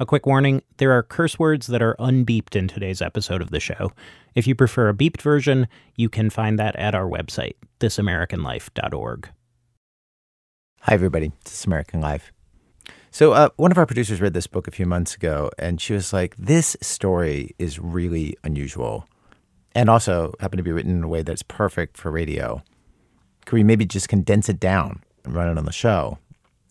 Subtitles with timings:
[0.00, 3.60] A quick warning there are curse words that are unbeeped in today's episode of the
[3.60, 3.92] show.
[4.34, 9.28] If you prefer a beeped version, you can find that at our website, thisamericanlife.org.
[10.80, 11.30] Hi, everybody.
[11.44, 12.32] This American Life.
[13.12, 15.92] So, uh, one of our producers read this book a few months ago, and she
[15.92, 19.06] was like, This story is really unusual
[19.74, 22.62] and also happened to be written in a way that's perfect for radio.
[23.46, 26.18] Could we maybe just condense it down and run it on the show?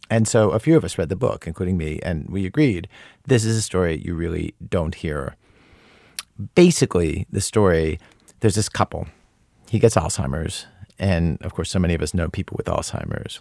[0.09, 2.87] And so a few of us read the book, including me, and we agreed
[3.25, 5.35] this is a story you really don't hear.
[6.55, 7.99] Basically, the story
[8.41, 9.07] there's this couple.
[9.69, 10.67] He gets Alzheimer's,
[10.99, 13.39] and of course, so many of us know people with Alzheimer's.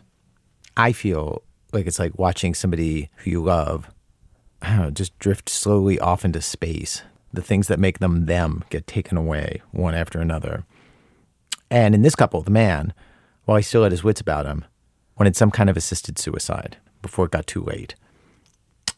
[0.76, 3.90] I feel like it's like watching somebody who you love
[4.62, 7.02] know, just drift slowly off into space.
[7.32, 10.64] The things that make them them get taken away one after another.
[11.70, 12.92] And in this couple, the man,
[13.44, 14.64] while he still had his wits about him,
[15.22, 17.94] wanted some kind of assisted suicide before it got too late.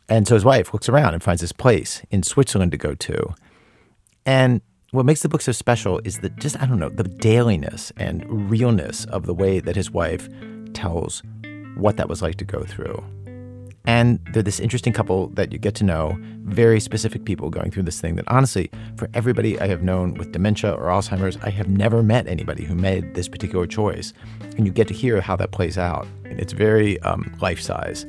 [0.08, 3.34] And so his wife looks around and finds this place in Switzerland to go to.
[4.24, 7.92] And what makes the book so special is that just, I don't know, the dailiness
[7.98, 10.30] and realness of the way that his wife
[10.72, 11.22] tells
[11.76, 13.04] what that was like to go through.
[13.86, 17.82] And they're this interesting couple that you get to know, very specific people going through
[17.82, 21.68] this thing that honestly, for everybody I have known with dementia or Alzheimer's, I have
[21.68, 24.14] never met anybody who made this particular choice.
[24.56, 26.06] And you get to hear how that plays out.
[26.24, 28.06] It's very um, life size.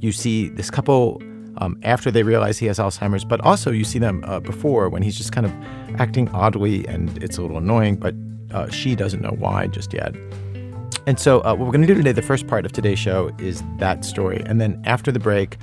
[0.00, 1.22] You see this couple
[1.58, 5.02] um, after they realize he has Alzheimer's, but also you see them uh, before when
[5.02, 8.14] he's just kind of acting oddly and it's a little annoying, but
[8.52, 10.14] uh, she doesn't know why just yet.
[11.06, 13.30] And so, uh, what we're going to do today, the first part of today's show
[13.38, 14.42] is that story.
[14.44, 15.56] And then after the break,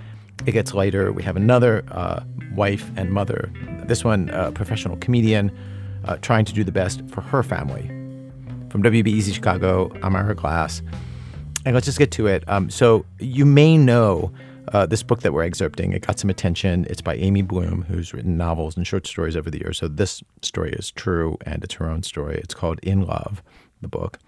[0.45, 1.11] it gets lighter.
[1.11, 2.23] We have another uh,
[2.55, 3.51] wife and mother,
[3.85, 5.51] this one, a professional comedian,
[6.05, 7.87] uh, trying to do the best for her family.
[8.69, 10.81] From WBEZ Chicago, I'm Ira Glass.
[11.65, 12.47] And let's just get to it.
[12.47, 14.31] Um, so, you may know
[14.71, 15.93] uh, this book that we're excerpting.
[15.93, 16.87] It got some attention.
[16.89, 19.77] It's by Amy Bloom, who's written novels and short stories over the years.
[19.77, 22.37] So, this story is true and it's her own story.
[22.37, 23.43] It's called In Love,
[23.81, 24.19] the book.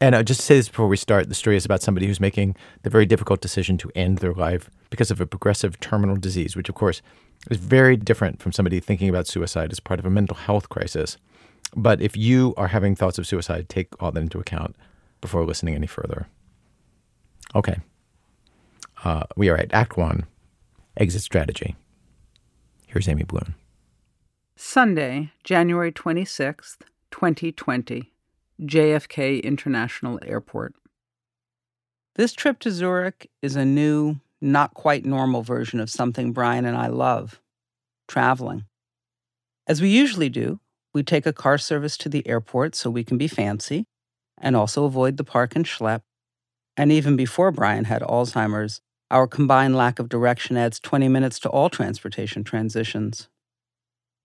[0.00, 1.28] And I'll just say this before we start.
[1.28, 4.70] The story is about somebody who's making the very difficult decision to end their life
[4.90, 7.00] because of a progressive terminal disease, which, of course,
[7.50, 11.16] is very different from somebody thinking about suicide as part of a mental health crisis.
[11.76, 14.76] But if you are having thoughts of suicide, take all that into account
[15.20, 16.26] before listening any further.
[17.54, 17.76] Okay.
[19.04, 20.26] Uh, we are at Act One
[20.96, 21.76] Exit Strategy.
[22.86, 23.54] Here's Amy Bloom.
[24.56, 26.78] Sunday, January 26th,
[27.10, 28.13] 2020.
[28.60, 30.74] JFK International Airport.
[32.14, 36.76] This trip to Zurich is a new, not quite normal version of something Brian and
[36.76, 37.40] I love
[38.06, 38.64] traveling.
[39.66, 40.60] As we usually do,
[40.92, 43.86] we take a car service to the airport so we can be fancy
[44.38, 46.02] and also avoid the park and schlep.
[46.76, 51.48] And even before Brian had Alzheimer's, our combined lack of direction adds 20 minutes to
[51.48, 53.28] all transportation transitions.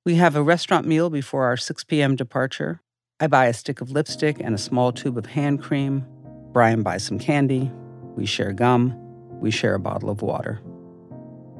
[0.06, 2.16] We have a restaurant meal before our 6 p.m.
[2.16, 2.81] departure
[3.22, 6.06] I buy a stick of lipstick and a small tube of hand cream.
[6.53, 7.69] Brian buys some candy.
[8.16, 8.96] We share gum.
[9.41, 10.62] We share a bottle of water.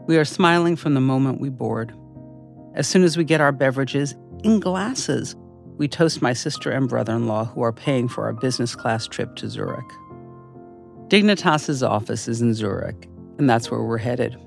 [0.08, 1.94] We are smiling from the moment we board.
[2.75, 4.16] As soon as we get our beverages
[4.46, 5.36] in glasses,
[5.78, 9.06] we toast my sister and brother in law who are paying for our business class
[9.06, 9.86] trip to Zurich.
[11.09, 14.38] Dignitas's office is in Zurich, and that's where we're headed.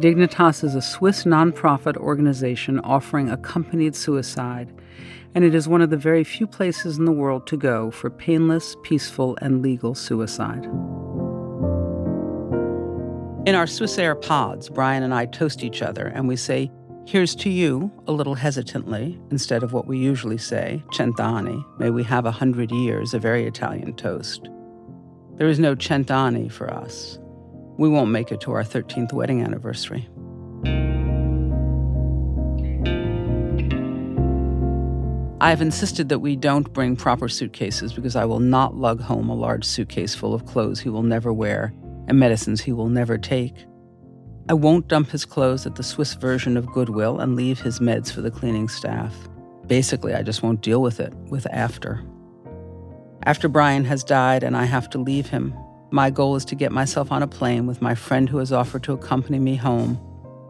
[0.00, 4.70] Dignitas is a Swiss nonprofit organization offering accompanied suicide
[5.36, 8.08] and it is one of the very few places in the world to go for
[8.08, 10.64] painless, peaceful, and legal suicide.
[13.46, 16.70] In our Swiss Air pods, Brian and I toast each other and we say,
[17.06, 22.02] Here's to you, a little hesitantly, instead of what we usually say, Cent'anni, may we
[22.02, 24.48] have a hundred years, a very Italian toast.
[25.34, 27.18] There is no Cent'anni for us.
[27.76, 30.08] We won't make it to our 13th wedding anniversary.
[35.46, 39.34] I've insisted that we don't bring proper suitcases because I will not lug home a
[39.36, 41.72] large suitcase full of clothes he will never wear
[42.08, 43.54] and medicines he will never take.
[44.48, 48.10] I won't dump his clothes at the Swiss version of Goodwill and leave his meds
[48.10, 49.14] for the cleaning staff.
[49.68, 52.02] Basically, I just won't deal with it, with after.
[53.22, 55.54] After Brian has died and I have to leave him,
[55.92, 58.82] my goal is to get myself on a plane with my friend who has offered
[58.82, 59.96] to accompany me home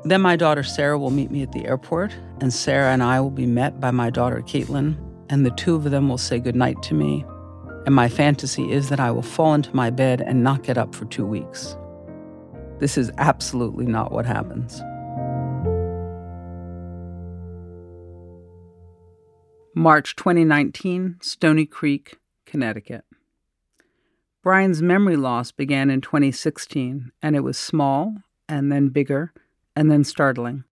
[0.05, 3.31] then my daughter Sarah will meet me at the airport, and Sarah and I will
[3.31, 4.97] be met by my daughter Caitlin,
[5.29, 7.25] and the two of them will say goodnight to me.
[7.87, 10.95] And my fantasy is that I will fall into my bed and not get up
[10.95, 11.77] for two weeks.
[12.79, 14.81] This is absolutely not what happens.
[19.75, 23.05] March 2019, Stony Creek, Connecticut.
[24.43, 28.15] Brian's memory loss began in 2016, and it was small
[28.49, 29.33] and then bigger
[29.77, 30.65] and then startling.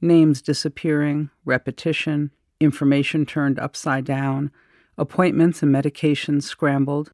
[0.00, 4.50] Names disappearing, repetition, information turned upside down,
[4.98, 7.12] appointments and medications scrambled.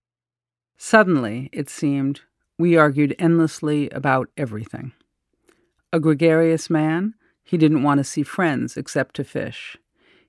[0.78, 2.22] Suddenly, it seemed,
[2.58, 4.92] we argued endlessly about everything.
[5.92, 7.14] A gregarious man,
[7.44, 9.76] he didn't want to see friends except to fish.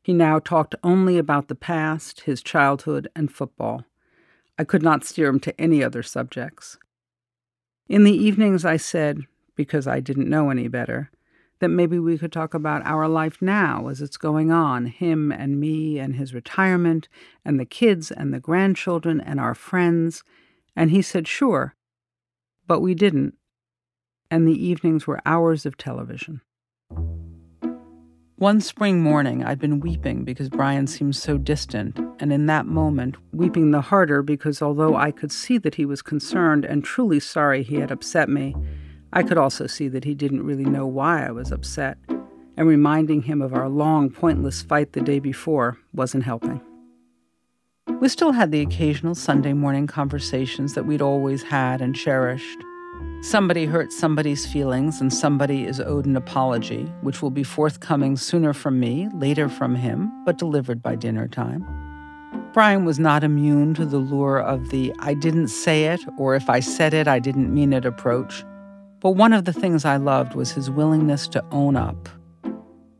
[0.01, 3.85] He now talked only about the past, his childhood, and football.
[4.57, 6.77] I could not steer him to any other subjects.
[7.87, 9.25] In the evenings, I said,
[9.59, 11.11] because I didn't know any better,
[11.59, 15.59] that maybe we could talk about our life now as it's going on him and
[15.59, 17.09] me and his retirement
[17.43, 20.23] and the kids and the grandchildren and our friends.
[20.77, 21.75] And he said, sure.
[22.67, 23.33] But we didn't.
[24.31, 26.39] And the evenings were hours of television.
[28.37, 33.17] One spring morning, I'd been weeping because Brian seemed so distant, and in that moment,
[33.33, 37.61] weeping the harder because although I could see that he was concerned and truly sorry
[37.61, 38.55] he had upset me,
[39.11, 41.97] I could also see that he didn't really know why I was upset,
[42.57, 46.61] and reminding him of our long, pointless fight the day before wasn't helping.
[47.99, 52.59] We still had the occasional Sunday morning conversations that we'd always had and cherished.
[53.21, 58.53] Somebody hurt somebody's feelings, and somebody is owed an apology, which will be forthcoming sooner
[58.53, 61.65] from me, later from him, but delivered by dinner time.
[62.53, 66.49] Brian was not immune to the lure of the I didn't say it, or if
[66.49, 68.43] I said it, I didn't mean it approach.
[69.01, 72.09] But one of the things I loved was his willingness to own up.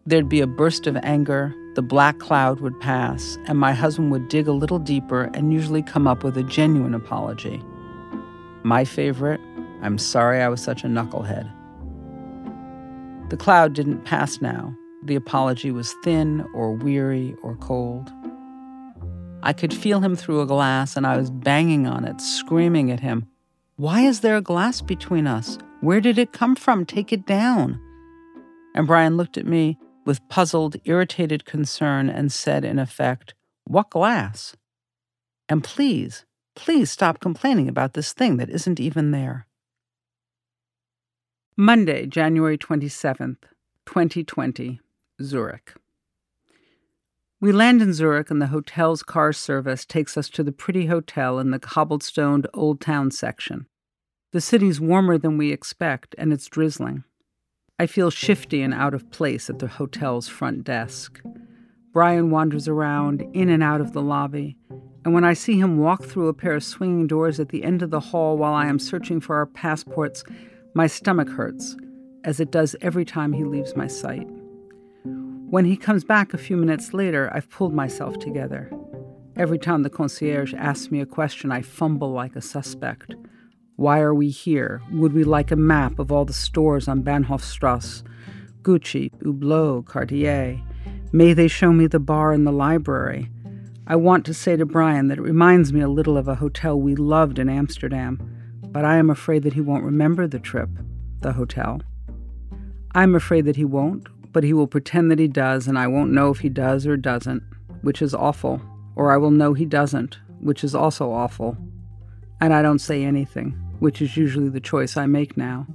[0.06, 4.30] There'd be a burst of anger, the black cloud would pass, and my husband would
[4.30, 7.62] dig a little deeper and usually come up with a genuine apology.
[8.64, 9.42] My favorite,
[9.82, 11.52] I'm sorry I was such a knucklehead.
[13.30, 14.74] The cloud didn't pass now.
[15.04, 18.12] The apology was thin or weary or cold.
[19.44, 23.00] I could feel him through a glass, and I was banging on it, screaming at
[23.00, 23.28] him,
[23.76, 25.58] Why is there a glass between us?
[25.82, 26.86] Where did it come from?
[26.86, 27.80] Take it down.
[28.76, 33.34] And Brian looked at me with puzzled, irritated concern and said, in effect,
[33.64, 34.56] What glass?
[35.48, 39.48] And please, please stop complaining about this thing that isn't even there.
[41.56, 43.44] Monday, January 27th,
[43.86, 44.80] 2020,
[45.22, 45.74] Zurich.
[47.42, 51.40] We land in Zurich, and the hotel's car service takes us to the pretty hotel
[51.40, 53.68] in the cobblestoned Old Town section.
[54.32, 57.04] The city's warmer than we expect, and it's drizzling.
[57.80, 61.20] I feel shifty and out of place at the hotel's front desk.
[61.94, 64.56] Brian wanders around, in and out of the lobby,
[65.04, 67.82] and when I see him walk through a pair of swinging doors at the end
[67.82, 70.24] of the hall while I am searching for our passports,
[70.76, 71.76] my stomach hurts,
[72.24, 74.28] as it does every time he leaves my sight.
[75.50, 78.72] When he comes back a few minutes later, I've pulled myself together.
[79.36, 83.16] Every time the concierge asks me a question, I fumble like a suspect.
[83.80, 84.82] Why are we here?
[84.92, 88.04] Would we like a map of all the stores on Bahnhofstrasse?
[88.62, 90.60] Gucci, Hublot, Cartier.
[91.14, 93.32] May they show me the bar in the library?
[93.88, 96.78] I want to say to Brian that it reminds me a little of a hotel
[96.78, 98.20] we loved in Amsterdam,
[98.64, 100.70] but I am afraid that he won't remember the trip,
[101.22, 101.82] the hotel.
[102.94, 106.12] I'm afraid that he won't, but he will pretend that he does, and I won't
[106.12, 107.44] know if he does or doesn't,
[107.82, 108.62] which is awful,
[108.98, 111.58] or I will know he doesn't, which is also awful.
[112.42, 115.66] And I don't say anything which is usually the choice I make now.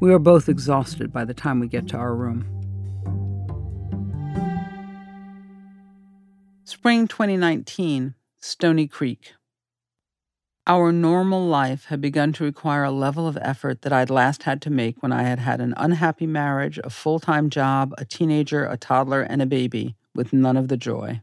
[0.00, 2.46] We are both exhausted by the time we get to our room.
[6.64, 9.34] Spring 2019, Stony Creek.
[10.66, 14.62] Our normal life had begun to require a level of effort that I'd last had
[14.62, 18.64] to make when I had had an unhappy marriage, a full time job, a teenager,
[18.64, 21.20] a toddler, and a baby, with none of the joy.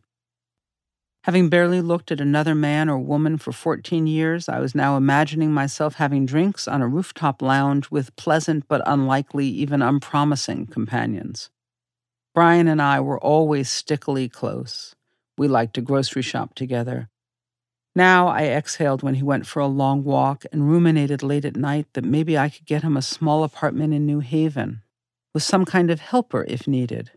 [1.25, 5.51] Having barely looked at another man or woman for 14 years, I was now imagining
[5.51, 11.51] myself having drinks on a rooftop lounge with pleasant but unlikely, even unpromising companions.
[12.33, 14.95] Brian and I were always stickily close.
[15.37, 17.09] We liked to grocery shop together.
[17.95, 21.85] Now I exhaled when he went for a long walk and ruminated late at night
[21.93, 24.81] that maybe I could get him a small apartment in New Haven,
[25.35, 27.11] with some kind of helper if needed.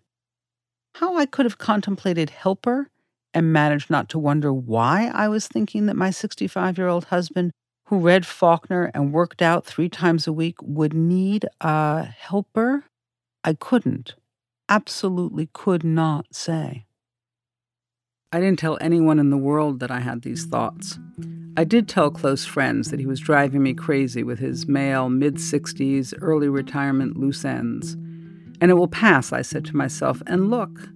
[0.96, 2.90] How I could have contemplated helper
[3.34, 7.50] and managed not to wonder why I was thinking that my 65 year old husband,
[7.86, 12.84] who read Faulkner and worked out three times a week, would need a helper.
[13.42, 14.14] I couldn't,
[14.68, 16.86] absolutely could not say.
[18.32, 20.98] I didn't tell anyone in the world that I had these thoughts.
[21.56, 25.36] I did tell close friends that he was driving me crazy with his male, mid
[25.36, 27.92] 60s, early retirement loose ends.
[28.60, 30.88] And it will pass, I said to myself, and look,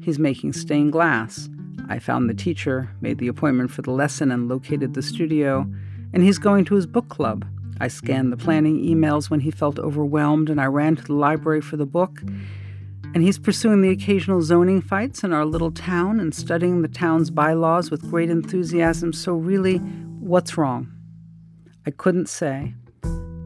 [0.00, 1.50] he's making stained glass.
[1.88, 5.66] I found the teacher, made the appointment for the lesson, and located the studio,
[6.12, 7.46] and he's going to his book club.
[7.80, 11.60] I scanned the planning emails when he felt overwhelmed, and I ran to the library
[11.60, 12.20] for the book.
[13.14, 17.30] And he's pursuing the occasional zoning fights in our little town and studying the town's
[17.30, 19.12] bylaws with great enthusiasm.
[19.12, 20.92] So, really, what's wrong?
[21.86, 22.74] I couldn't say.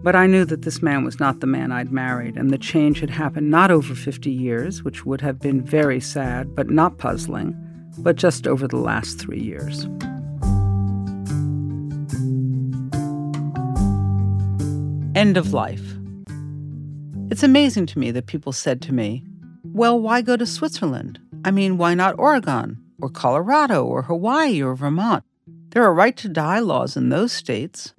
[0.02, 2.98] But I knew that this man was not the man I'd married, and the change
[2.98, 7.54] had happened not over 50 years, which would have been very sad but not puzzling,
[7.98, 9.86] but just over the last three years.
[15.14, 15.96] End of life.
[17.30, 19.24] It's amazing to me that people said to me,
[19.64, 21.18] Well, why go to Switzerland?
[21.44, 25.24] I mean, why not Oregon, or Colorado, or Hawaii, or Vermont?
[25.70, 27.94] There are right to die laws in those states.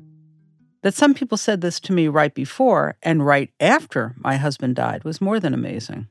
[0.83, 5.03] That some people said this to me right before and right after my husband died
[5.03, 6.07] was more than amazing.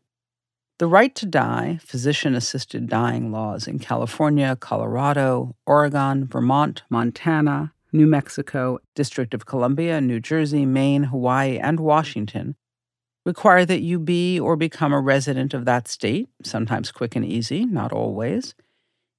[0.82, 8.08] The right to die, physician assisted dying laws in California, Colorado, Oregon, Vermont, Montana, New
[8.08, 12.56] Mexico, District of Columbia, New Jersey, Maine, Hawaii, and Washington
[13.24, 17.64] require that you be or become a resident of that state, sometimes quick and easy,
[17.64, 18.56] not always,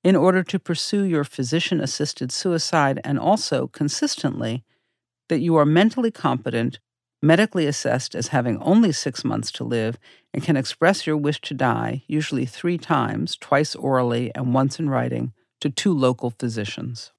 [0.04, 4.66] in order to pursue your physician assisted suicide and also consistently
[5.30, 6.80] that you are mentally competent,
[7.24, 9.98] medically assessed as having only six months to live,
[10.34, 14.90] and can express your wish to die, usually three times, twice orally and once in
[14.90, 17.14] writing, to two local physicians.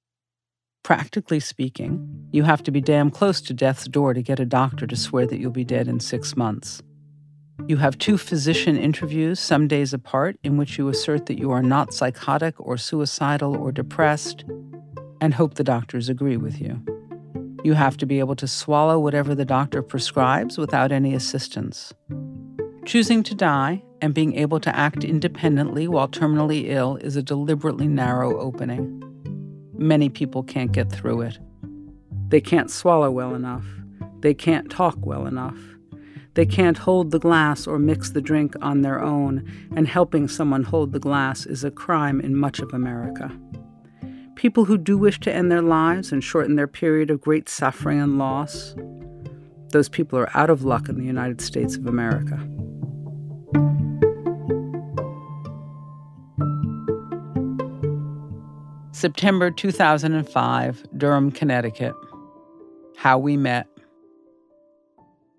[0.83, 4.85] Practically speaking, you have to be damn close to death's door to get a doctor
[4.85, 6.83] to swear that you'll be dead in six months.
[7.67, 11.63] You have two physician interviews, some days apart, in which you assert that you are
[11.63, 14.45] not psychotic or suicidal or depressed,
[15.19, 16.79] and hope the doctors agree with you.
[17.65, 21.95] You have to be able to swallow whatever the doctor prescribes without any assistance.
[22.85, 27.87] Choosing to die and being able to act independently while terminally ill is a deliberately
[27.87, 29.01] narrow opening.
[29.75, 31.39] Many people can't get through it.
[32.27, 33.65] They can't swallow well enough.
[34.19, 35.57] They can't talk well enough.
[36.35, 39.43] They can't hold the glass or mix the drink on their own,
[39.75, 43.35] and helping someone hold the glass is a crime in much of America.
[44.35, 48.01] People who do wish to end their lives and shorten their period of great suffering
[48.01, 48.75] and loss,
[49.71, 52.37] those people are out of luck in the United States of America.
[58.91, 61.93] September 2005, Durham, Connecticut.
[62.97, 63.67] How we met.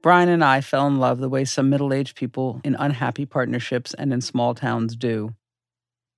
[0.03, 3.93] Brian and I fell in love the way some middle aged people in unhappy partnerships
[3.95, 5.35] and in small towns do.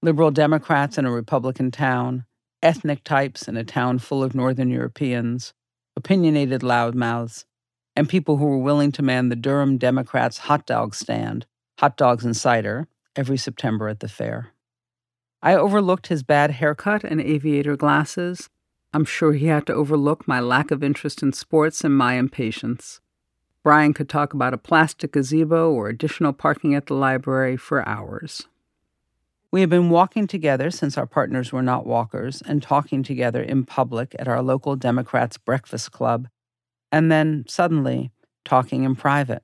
[0.02, 2.24] Liberal Democrats in a Republican town,
[2.62, 5.52] ethnic types in a town full of Northern Europeans,
[5.96, 7.44] opinionated loudmouths,
[7.94, 11.46] and people who were willing to man the Durham Democrats' hot dog stand,
[11.78, 12.86] hot dogs and cider,
[13.16, 14.52] every September at the fair.
[15.42, 18.48] I overlooked his bad haircut and aviator glasses.
[18.92, 23.00] I'm sure he had to overlook my lack of interest in sports and my impatience.
[23.62, 28.46] Brian could talk about a plastic gazebo or additional parking at the library for hours.
[29.50, 33.64] We have been walking together since our partners were not walkers and talking together in
[33.64, 36.28] public at our local Democrats' breakfast club,
[36.92, 38.10] and then suddenly
[38.44, 39.42] talking in private.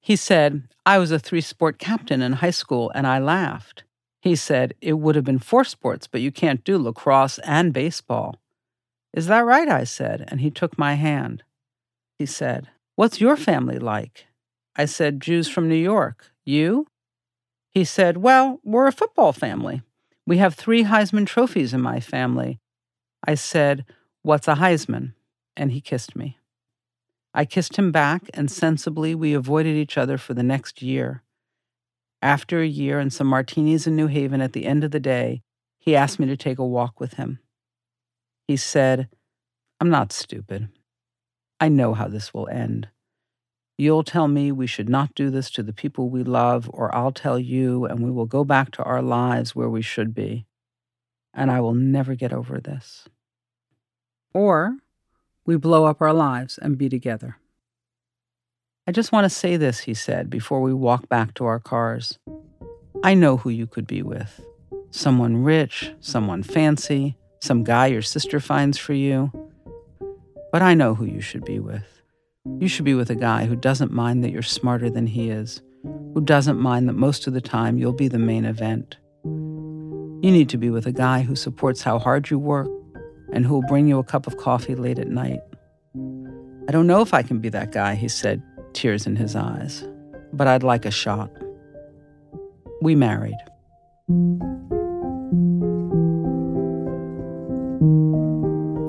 [0.00, 3.84] He said, I was a three sport captain in high school and I laughed.
[4.20, 8.36] He said, It would have been four sports, but you can't do lacrosse and baseball.
[9.14, 9.68] Is that right?
[9.68, 11.42] I said, and he took my hand.
[12.18, 14.26] He said, What's your family like?
[14.76, 16.32] I said, Jews from New York.
[16.44, 16.86] You?
[17.74, 19.82] He said, Well, we're a football family.
[20.26, 22.60] We have three Heisman trophies in my family.
[23.26, 23.84] I said,
[24.22, 25.14] What's a Heisman?
[25.56, 26.38] And he kissed me.
[27.34, 31.24] I kissed him back, and sensibly we avoided each other for the next year.
[32.22, 35.42] After a year and some martinis in New Haven at the end of the day,
[35.78, 37.40] he asked me to take a walk with him.
[38.46, 39.08] He said,
[39.80, 40.68] I'm not stupid.
[41.60, 42.88] I know how this will end.
[43.76, 47.12] You'll tell me we should not do this to the people we love, or I'll
[47.12, 50.46] tell you, and we will go back to our lives where we should be.
[51.32, 53.08] And I will never get over this.
[54.32, 54.76] Or
[55.44, 57.38] we blow up our lives and be together.
[58.86, 62.18] I just want to say this, he said, before we walk back to our cars.
[63.02, 64.40] I know who you could be with
[64.90, 69.32] someone rich, someone fancy, some guy your sister finds for you.
[70.52, 71.93] But I know who you should be with.
[72.60, 75.62] You should be with a guy who doesn't mind that you're smarter than he is,
[75.82, 78.98] who doesn't mind that most of the time you'll be the main event.
[79.24, 82.68] You need to be with a guy who supports how hard you work
[83.32, 85.40] and who will bring you a cup of coffee late at night.
[86.68, 88.42] I don't know if I can be that guy, he said,
[88.74, 89.82] tears in his eyes,
[90.34, 91.30] but I'd like a shot.
[92.82, 93.38] We married.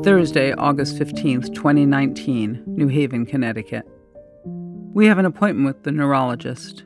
[0.05, 3.87] Thursday, August 15th, 2019, New Haven, Connecticut.
[4.93, 6.83] We have an appointment with the neurologist.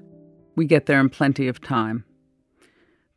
[0.56, 2.06] We get there in plenty of time.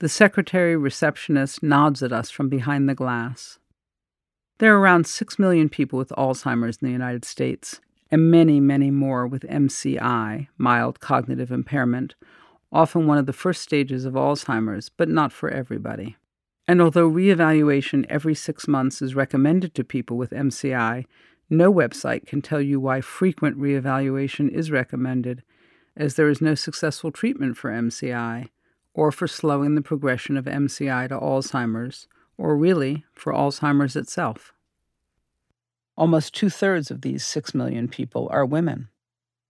[0.01, 3.61] The secretary receptionist nods at us from behind the glass.
[4.59, 7.81] There are around 6 million people with Alzheimer's in the United States,
[8.11, 12.17] and many, many more with MCI, mild cognitive impairment,
[12.73, 16.17] often one of the first stages of Alzheimer's, but not for everybody.
[16.69, 21.05] And although reevaluation every six months is recommended to people with MCI,
[21.51, 25.43] no website can tell you why frequent reevaluation is recommended,
[25.97, 28.49] as there is no successful treatment for MCI,
[28.95, 32.07] or for slowing the progression of MCI to Alzheimer's,
[32.39, 34.53] or really for Alzheimer's itself.
[35.97, 38.89] Almost two thirds of these six million people are women.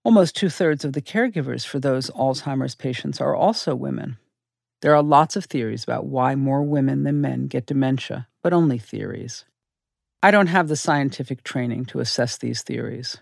[0.03, 4.19] Almost two thirds of the caregivers for those Alzheimer's patients are also women.
[4.83, 8.79] There are lots of theories about why more women than men get dementia, but only
[8.79, 9.45] theories.
[10.25, 13.19] I don't have the scientific training to assess these theories.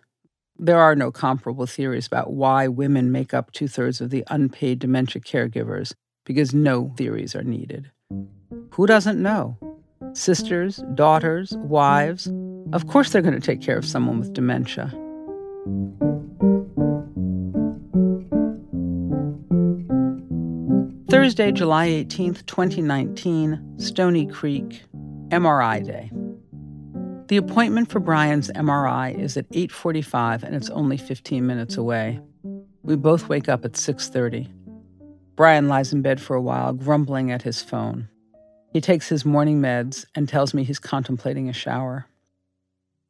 [0.59, 4.79] There are no comparable theories about why women make up two thirds of the unpaid
[4.79, 5.93] dementia caregivers
[6.25, 7.91] because no theories are needed.
[8.71, 9.59] Who doesn't know?
[10.15, 12.27] Sisters, daughters, wives.
[12.73, 14.91] Of course, they're going to take care of someone with dementia.
[21.31, 24.83] Thursday, July 18th, 2019, Stony Creek,
[25.29, 26.11] MRI Day.
[27.29, 32.19] The appointment for Brian's MRI is at 8:45 and it's only 15 minutes away.
[32.83, 34.49] We both wake up at 6:30.
[35.37, 38.09] Brian lies in bed for a while, grumbling at his phone.
[38.73, 42.07] He takes his morning meds and tells me he's contemplating a shower.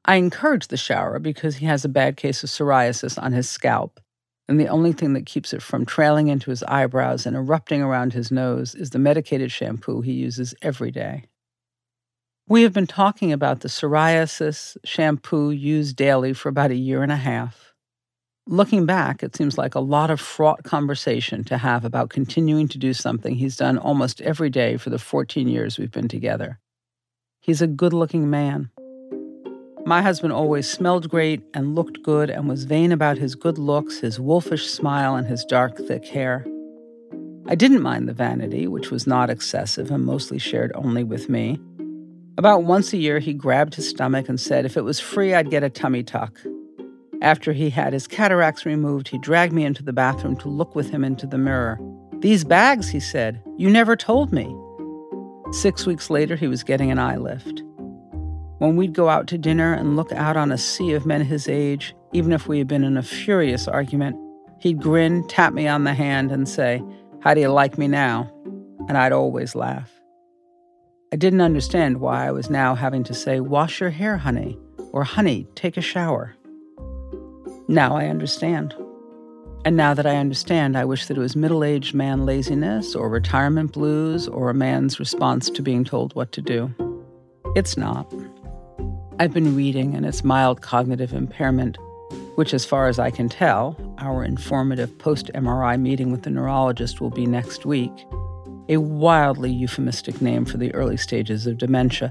[0.04, 3.98] I encourage the shower because he has a bad case of psoriasis on his scalp,
[4.50, 8.12] and the only thing that keeps it from trailing into his eyebrows and erupting around
[8.12, 11.23] his nose is the medicated shampoo he uses every day.
[12.49, 17.12] We have been talking about the psoriasis shampoo used daily for about a year and
[17.12, 17.75] a half.
[18.45, 22.78] Looking back, it seems like a lot of fraught conversation to have about continuing to
[22.78, 26.59] do something he's done almost every day for the 14 years we've been together.
[27.38, 28.70] He's a good looking man.
[29.87, 33.99] My husband always smelled great and looked good and was vain about his good looks,
[33.99, 36.47] his wolfish smile, and his dark, thick hair.
[37.49, 41.59] I didn't mind the vanity, which was not excessive and mostly shared only with me.
[42.38, 45.51] About once a year, he grabbed his stomach and said, If it was free, I'd
[45.51, 46.40] get a tummy tuck.
[47.23, 50.90] After he had his cataracts removed, he dragged me into the bathroom to look with
[50.90, 51.81] him into the mirror.
[52.21, 54.55] These bags, he said, you never told me.
[55.53, 57.62] Six weeks later, he was getting an eye lift.
[58.61, 61.49] When we'd go out to dinner and look out on a sea of men his
[61.49, 64.16] age, even if we had been in a furious argument,
[64.61, 66.83] he'd grin, tap me on the hand, and say,
[67.20, 68.31] How do you like me now?
[68.87, 69.90] And I'd always laugh.
[71.11, 74.59] I didn't understand why I was now having to say, Wash your hair, honey,
[74.92, 76.37] or Honey, take a shower.
[77.66, 78.75] Now I understand.
[79.64, 83.09] And now that I understand, I wish that it was middle aged man laziness or
[83.09, 86.70] retirement blues or a man's response to being told what to do.
[87.57, 88.12] It's not.
[89.20, 91.76] I've been reading, and it's mild cognitive impairment,
[92.37, 97.02] which, as far as I can tell, our informative post MRI meeting with the neurologist
[97.02, 97.92] will be next week,
[98.70, 102.09] a wildly euphemistic name for the early stages of dementia.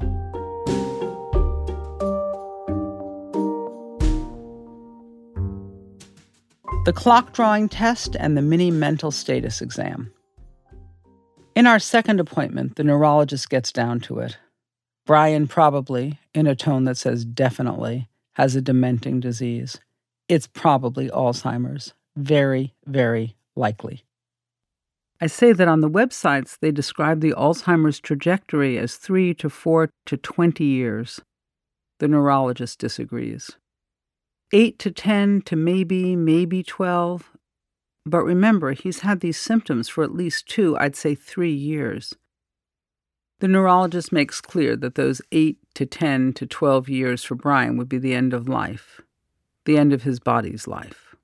[6.86, 10.12] the clock drawing test, and the mini mental status exam.
[11.56, 14.38] In our second appointment, the neurologist gets down to it.
[15.10, 19.80] Brian probably, in a tone that says definitely, has a dementing disease.
[20.28, 21.96] It's probably Alzheimer's.
[22.16, 24.06] Very, very likely.
[25.20, 29.90] I say that on the websites, they describe the Alzheimer's trajectory as 3 to 4
[30.06, 31.20] to 20 years.
[31.98, 33.50] The neurologist disagrees.
[34.54, 37.32] 8 to 10 to maybe, maybe 12.
[38.06, 42.14] But remember, he's had these symptoms for at least two, I'd say three years.
[43.40, 47.90] The neurologist makes clear that those 8 to 10 to 12 years for Brian would
[47.90, 49.02] be the end of life,
[49.66, 51.16] the end of his body's life.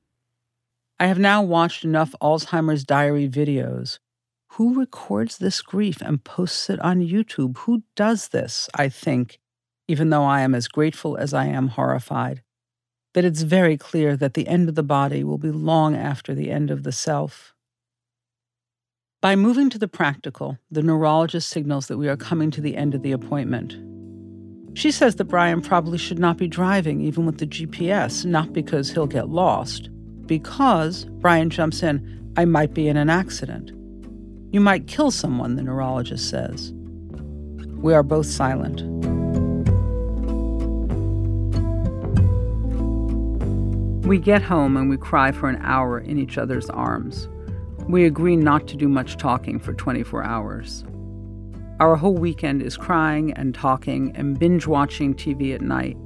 [1.00, 4.00] I have now watched enough Alzheimer's diary videos.
[4.54, 7.58] Who records this grief and posts it on YouTube?
[7.60, 8.70] Who does this?
[8.74, 9.40] I think,
[9.90, 12.42] even though I am as grateful as I am horrified
[13.16, 16.52] that it's very clear that the end of the body will be long after the
[16.52, 17.55] end of the self.
[19.26, 22.94] By moving to the practical, the neurologist signals that we are coming to the end
[22.94, 23.76] of the appointment.
[24.78, 28.92] She says that Brian probably should not be driving, even with the GPS, not because
[28.92, 29.90] he'll get lost,
[30.28, 33.72] because, Brian jumps in, I might be in an accident.
[34.54, 36.72] You might kill someone, the neurologist says.
[37.78, 38.84] We are both silent.
[44.06, 47.28] We get home and we cry for an hour in each other's arms.
[47.88, 50.84] We agree not to do much talking for 24 hours.
[51.80, 55.98] Our whole weekend is crying and talking and binge watching TV at night.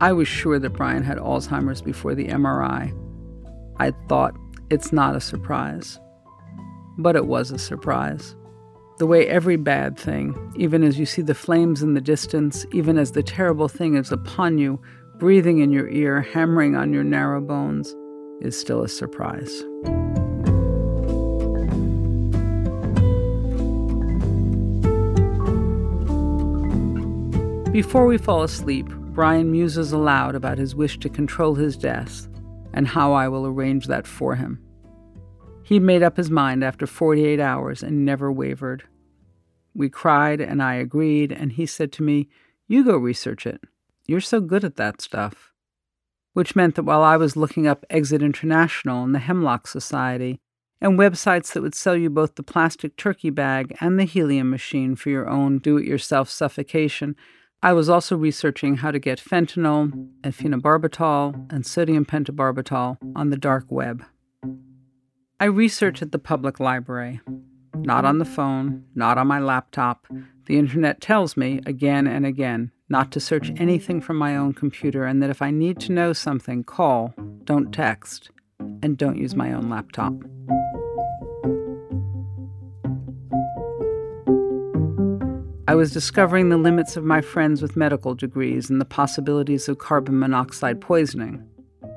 [0.00, 2.92] I was sure that Brian had Alzheimer's before the MRI.
[3.78, 4.34] I thought
[4.70, 5.98] it's not a surprise.
[6.96, 8.34] But it was a surprise.
[8.98, 12.96] The way every bad thing, even as you see the flames in the distance, even
[12.96, 14.80] as the terrible thing is upon you,
[15.18, 17.94] breathing in your ear, hammering on your narrow bones,
[18.40, 19.64] is still a surprise.
[27.74, 32.28] Before we fall asleep, Brian muses aloud about his wish to control his death
[32.72, 34.62] and how I will arrange that for him.
[35.64, 38.84] He'd made up his mind after 48 hours and never wavered.
[39.74, 42.28] We cried and I agreed, and he said to me,
[42.68, 43.60] You go research it.
[44.06, 45.52] You're so good at that stuff.
[46.32, 50.38] Which meant that while I was looking up Exit International and the Hemlock Society,
[50.80, 54.94] and websites that would sell you both the plastic turkey bag and the helium machine
[54.94, 57.16] for your own do it yourself suffocation,
[57.64, 59.90] I was also researching how to get fentanyl
[60.22, 64.04] and phenobarbital and sodium pentobarbital on the dark web.
[65.40, 67.22] I research at the public library,
[67.74, 70.06] not on the phone, not on my laptop.
[70.44, 75.06] The internet tells me again and again not to search anything from my own computer
[75.06, 78.30] and that if I need to know something, call, don't text,
[78.82, 80.12] and don't use my own laptop.
[85.66, 89.78] I was discovering the limits of my friends with medical degrees and the possibilities of
[89.78, 91.42] carbon monoxide poisoning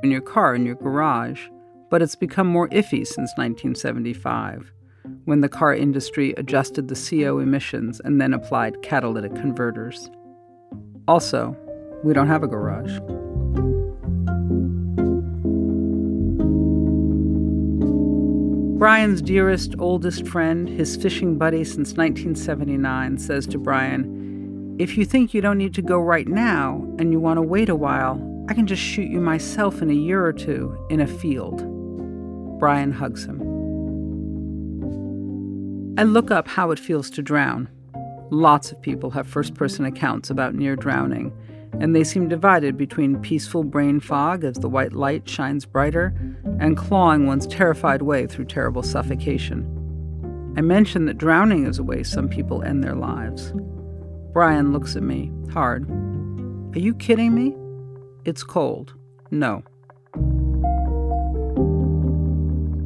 [0.03, 1.49] in your car, in your garage,
[1.89, 4.71] but it's become more iffy since 1975,
[5.25, 10.09] when the car industry adjusted the CO emissions and then applied catalytic converters.
[11.05, 11.53] Also,
[12.05, 12.99] we don't have a garage.
[18.77, 25.33] Brian's dearest, oldest friend, his fishing buddy since 1979, says to Brian, If you think
[25.33, 28.53] you don't need to go right now and you want to wait a while, I
[28.53, 31.57] can just shoot you myself in a year or two in a field.
[32.59, 33.41] Brian hugs him.
[35.97, 37.69] I look up how it feels to drown.
[38.29, 41.35] Lots of people have first person accounts about near drowning,
[41.79, 46.13] and they seem divided between peaceful brain fog as the white light shines brighter
[46.59, 49.65] and clawing one's terrified way through terrible suffocation.
[50.57, 53.53] I mention that drowning is a way some people end their lives.
[54.33, 55.89] Brian looks at me, hard.
[56.75, 57.55] Are you kidding me?
[58.25, 58.93] It's cold.
[59.31, 59.63] No.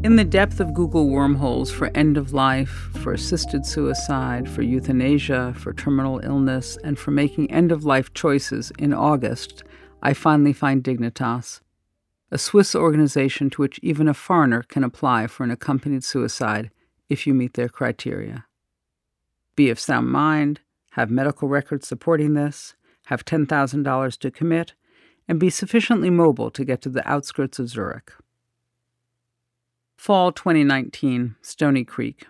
[0.03, 5.53] In the depth of Google wormholes for end of life, for assisted suicide, for euthanasia,
[5.55, 9.63] for terminal illness, and for making end of life choices in August,
[10.01, 11.62] I finally find Dignitas,
[12.32, 16.72] a Swiss organization to which even a foreigner can apply for an accompanied suicide
[17.10, 18.46] if you meet their criteria.
[19.58, 22.74] Be of sound mind, have medical records supporting this,
[23.06, 24.74] have $10,000 to commit,
[25.28, 28.13] and be sufficiently mobile to get to the outskirts of Zurich.
[29.98, 32.26] Fall 2019, Stony Creek.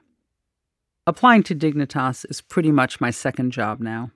[1.06, 4.12] Applying to Dignitas is pretty much my second job now.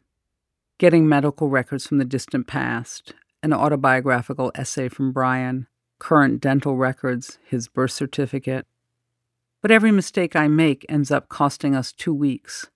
[0.78, 5.68] Getting medical records from the distant past, an autobiographical essay from Brian,
[6.00, 8.66] current dental records, his birth certificate.
[9.62, 12.68] But every mistake I make ends up costing us two weeks.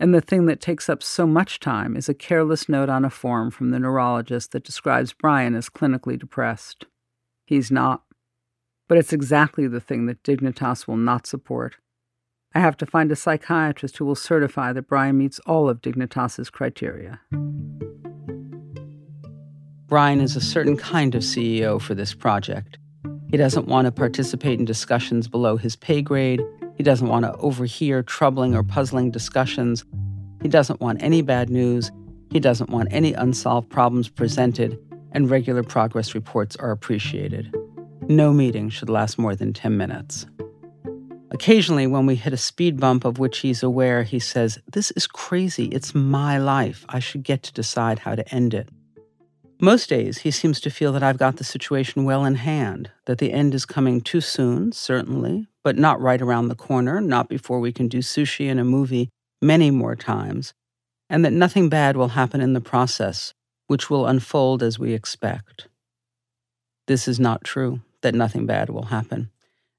[0.00, 3.10] And the thing that takes up so much time is a careless note on a
[3.10, 6.86] form from the neurologist that describes Brian as clinically depressed.
[7.46, 8.02] He's not
[8.88, 11.76] but it's exactly the thing that Dignitas will not support.
[12.54, 16.48] I have to find a psychiatrist who will certify that Brian meets all of Dignitas's
[16.48, 17.20] criteria.
[19.88, 22.76] Brian is a certain kind of CEO for this project.
[23.30, 26.44] He doesn't want to participate in discussions below his pay grade.
[26.76, 29.86] He doesn't want to overhear troubling or puzzling discussions.
[30.42, 31.90] He doesn't want any bad news.
[32.30, 34.78] He doesn't want any unsolved problems presented,
[35.12, 37.54] and regular progress reports are appreciated.
[38.08, 40.26] No meeting should last more than 10 minutes.
[41.30, 45.06] Occasionally, when we hit a speed bump of which he's aware, he says, This is
[45.06, 45.64] crazy.
[45.68, 46.84] It's my life.
[46.90, 48.68] I should get to decide how to end it.
[49.60, 53.18] Most days, he seems to feel that I've got the situation well in hand, that
[53.18, 57.58] the end is coming too soon, certainly, but not right around the corner, not before
[57.58, 59.08] we can do sushi and a movie
[59.42, 60.54] many more times,
[61.10, 63.34] and that nothing bad will happen in the process,
[63.66, 65.66] which will unfold as we expect.
[66.86, 69.28] This is not true that nothing bad will happen,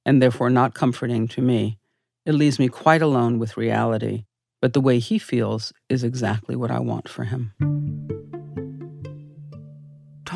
[0.05, 1.77] and therefore not comforting to me.
[2.25, 4.25] It leaves me quite alone with reality,
[4.61, 7.53] but the way he feels is exactly what I want for him.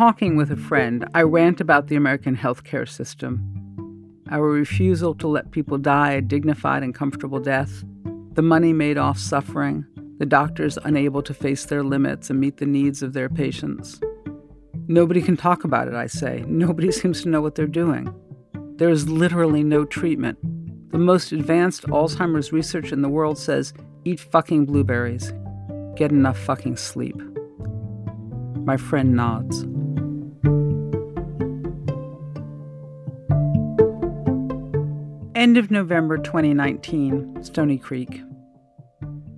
[0.04, 3.42] Talking with a friend, I rant about the American healthcare system.
[4.30, 7.86] Our refusal to let people die a dignified and comfortable death,
[8.34, 9.86] the money made off suffering,
[10.18, 14.02] the doctors unable to face their limits and meet the needs of their patients.
[14.90, 16.44] Nobody can talk about it, I say.
[16.48, 18.14] Nobody seems to know what they're doing.
[18.76, 20.38] There is literally no treatment.
[20.92, 25.32] The most advanced Alzheimer's research in the world says eat fucking blueberries,
[25.96, 27.16] get enough fucking sleep.
[28.66, 29.66] My friend nods.
[35.44, 38.22] End of November 2019, Stony Creek.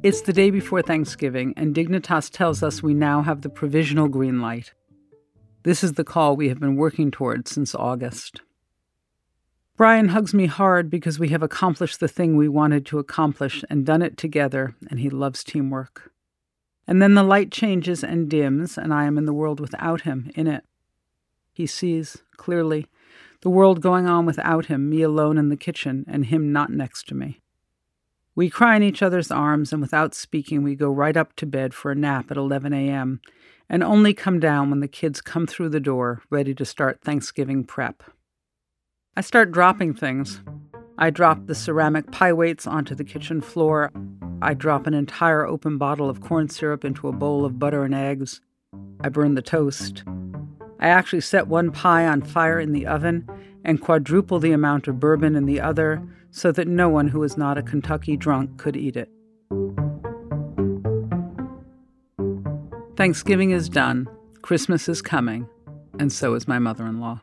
[0.04, 4.40] It's the day before Thanksgiving, and Dignitas tells us we now have the provisional green
[4.40, 4.76] light.
[5.64, 8.42] This is the call we have been working toward since August.
[9.78, 13.84] Brian hugs me hard because we have accomplished the thing we wanted to accomplish and
[13.84, 16.12] done it together, and he loves teamwork.
[16.86, 20.30] And then the light changes and dims, and I am in the world without him
[20.36, 20.66] in it.
[21.52, 22.86] He sees, clearly,
[23.46, 27.08] the world going on without him, me alone in the kitchen, and him not next
[27.08, 27.44] to me.
[28.34, 31.72] We cry in each other's arms, and without speaking, we go right up to bed
[31.72, 33.22] for a nap at 11 a.m.,
[33.70, 37.64] and only come down when the kids come through the door, ready to start Thanksgiving
[37.64, 38.02] prep.
[39.16, 40.42] I start dropping things.
[40.98, 43.92] I drop the ceramic pie weights onto the kitchen floor.
[44.42, 47.94] I drop an entire open bottle of corn syrup into a bowl of butter and
[47.94, 48.42] eggs.
[49.02, 50.04] I burn the toast.
[50.80, 53.30] I actually set one pie on fire in the oven
[53.66, 56.02] and quadruple the amount of bourbon in the other
[56.32, 59.10] so that no one who is not a Kentucky drunk could eat it.
[62.96, 64.08] Thanksgiving is done,
[64.42, 65.50] Christmas is coming,
[66.00, 67.22] and so is my mother in law.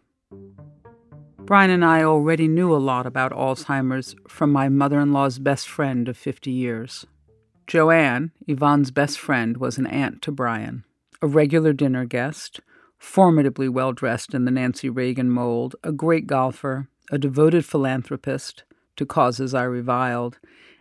[1.38, 5.68] Brian and I already knew a lot about Alzheimer's from my mother in law's best
[5.68, 7.07] friend of 50 years.
[7.66, 10.85] Joanne, Yvonne's best friend, was an aunt to Brian,
[11.20, 12.61] a regular dinner guest,
[13.02, 18.62] formidably well dressed in the Nancy Reagan mold, a great golfer, a devoted philanthropist
[18.96, 20.38] to causes I reviled,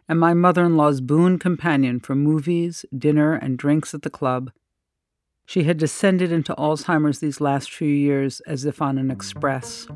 [0.08, 4.52] and my mother in law's boon companion for movies, dinner, and drinks at the club.
[5.48, 9.88] She had descended into Alzheimer's these last few years as if on an express.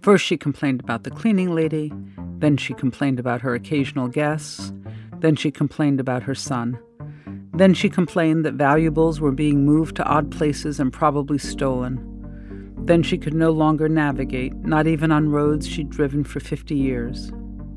[0.00, 1.92] First, she complained about the cleaning lady,
[2.38, 4.72] then, she complained about her occasional guests,
[5.18, 6.78] then, she complained about her son.
[7.54, 12.04] Then, she complained that valuables were being moved to odd places and probably stolen.
[12.84, 17.32] Then, she could no longer navigate, not even on roads she'd driven for 50 years.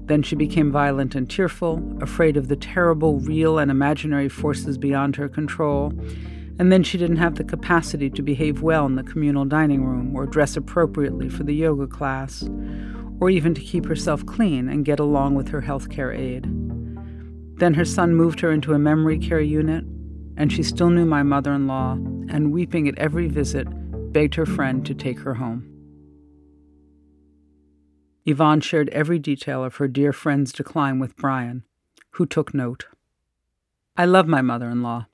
[0.05, 5.15] Then she became violent and tearful, afraid of the terrible real and imaginary forces beyond
[5.15, 5.93] her control,
[6.59, 10.15] and then she didn't have the capacity to behave well in the communal dining room
[10.15, 12.43] or dress appropriately for the yoga class,
[13.19, 16.45] or even to keep herself clean and get along with her healthcare aide.
[17.61, 19.83] Then her son moved her into a memory care unit,
[20.35, 23.67] and she still knew my mother in law, and weeping at every visit,
[24.11, 25.67] begged her friend to take her home.
[28.25, 31.63] Yvonne shared every detail of her dear friend's decline with Brian,
[32.13, 32.87] who took note.
[33.95, 35.05] I love my mother in law.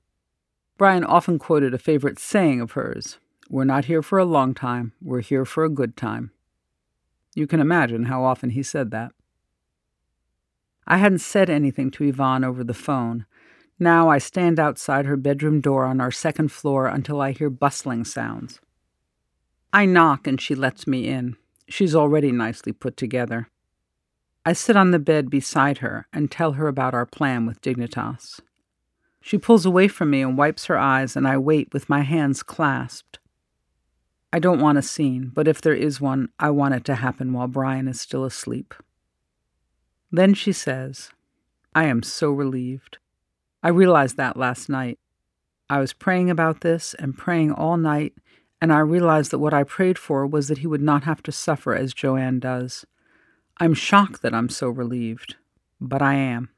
[0.77, 3.17] Brian often quoted a favorite saying of hers
[3.49, 6.31] We're not here for a long time, we're here for a good time.
[7.35, 9.11] You can imagine how often he said that.
[10.87, 13.25] I hadn't said anything to Yvonne over the phone.
[13.77, 18.05] Now I stand outside her bedroom door on our second floor until I hear bustling
[18.05, 18.61] sounds.
[19.73, 21.35] I knock and she lets me in.
[21.67, 23.49] She's already nicely put together.
[24.45, 28.39] I sit on the bed beside her and tell her about our plan with Dignitas.
[29.19, 32.43] She pulls away from me and wipes her eyes, and I wait with my hands
[32.43, 33.19] clasped.
[34.31, 37.33] I don't want a scene, but if there is one, I want it to happen
[37.33, 38.73] while Brian is still asleep.
[40.11, 41.11] Then she says,
[41.75, 42.97] I am so relieved.
[43.61, 44.99] I realized that last night.
[45.69, 48.13] I was praying about this and praying all night,
[48.61, 51.31] and I realized that what I prayed for was that he would not have to
[51.31, 52.85] suffer as Joanne does.
[53.59, 55.35] I'm shocked that I'm so relieved,
[55.81, 56.49] but I am.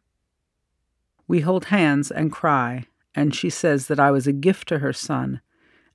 [1.27, 2.85] We hold hands and cry,
[3.15, 5.41] and she says that I was a gift to her son,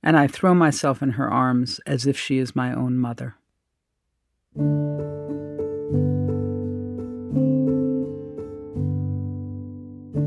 [0.03, 3.35] and I throw myself in her arms as if she is my own mother.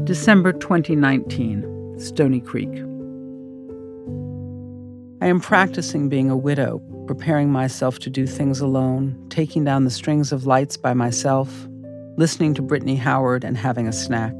[0.09, 2.71] December 2019, Stony Creek.
[5.21, 9.91] I am practicing being a widow, preparing myself to do things alone, taking down the
[9.91, 11.69] strings of lights by myself,
[12.17, 14.33] listening to Brittany Howard, and having a snack.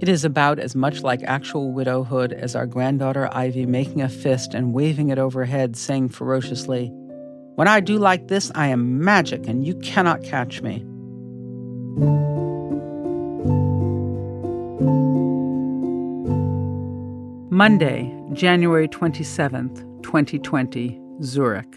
[0.00, 4.54] It is about as much like actual widowhood as our granddaughter Ivy making a fist
[4.54, 6.88] and waving it overhead, saying ferociously,
[7.54, 10.84] When I do like this, I am magic and you cannot catch me.
[17.56, 21.74] Monday, January 27th, 2020, Zurich.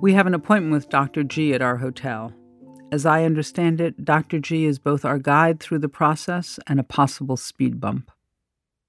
[0.00, 1.24] We have an appointment with Dr.
[1.24, 2.32] G at our hotel.
[2.90, 4.38] As I understand it, Dr.
[4.38, 8.10] G is both our guide through the process and a possible speed bump.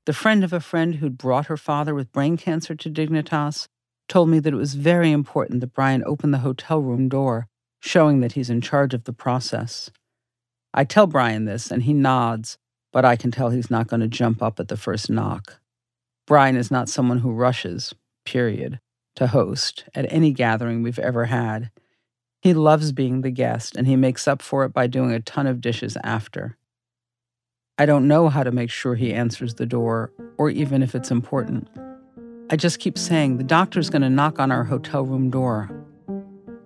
[0.05, 3.67] The friend of a friend who'd brought her father with brain cancer to Dignitas
[4.07, 7.49] told me that it was very important that Brian open the hotel room door,
[7.81, 9.91] showing that he's in charge of the process.
[10.73, 12.57] I tell Brian this, and he nods,
[12.95, 15.60] but I can tell he's not going to jump up at the first knock.
[16.25, 18.79] Brian is not someone who rushes, period,
[19.17, 21.71] to host at any gathering we've ever had.
[22.41, 25.45] He loves being the guest, and he makes up for it by doing a ton
[25.45, 26.58] of dishes after.
[27.77, 31.12] I don't know how to make sure he answers the door, or even if it's
[31.12, 31.67] important.
[32.49, 35.69] I just keep saying, the doctor's going to knock on our hotel room door.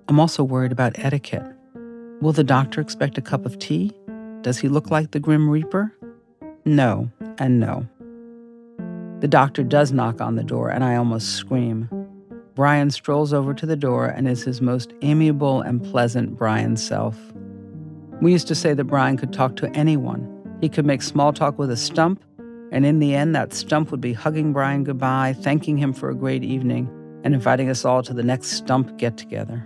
[0.07, 1.55] I'm also worried about etiquette.
[2.21, 3.93] Will the doctor expect a cup of tea?
[4.41, 5.95] Does he look like the Grim Reaper?
[6.65, 7.87] No, and no.
[9.21, 11.89] The doctor does knock on the door, and I almost scream.
[12.55, 17.17] Brian strolls over to the door and is his most amiable and pleasant Brian self.
[18.21, 20.27] We used to say that Brian could talk to anyone.
[20.59, 22.23] He could make small talk with a stump,
[22.71, 26.15] and in the end, that stump would be hugging Brian goodbye, thanking him for a
[26.15, 26.89] great evening,
[27.23, 29.65] and inviting us all to the next stump get together.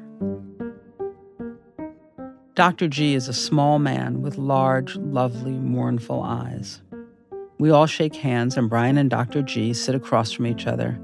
[2.56, 2.88] Dr.
[2.88, 6.84] G is a small man with large, lovely, mournful eyes.
[7.58, 9.42] We all shake hands, and Brian and Dr.
[9.42, 11.00] G sit across from each other.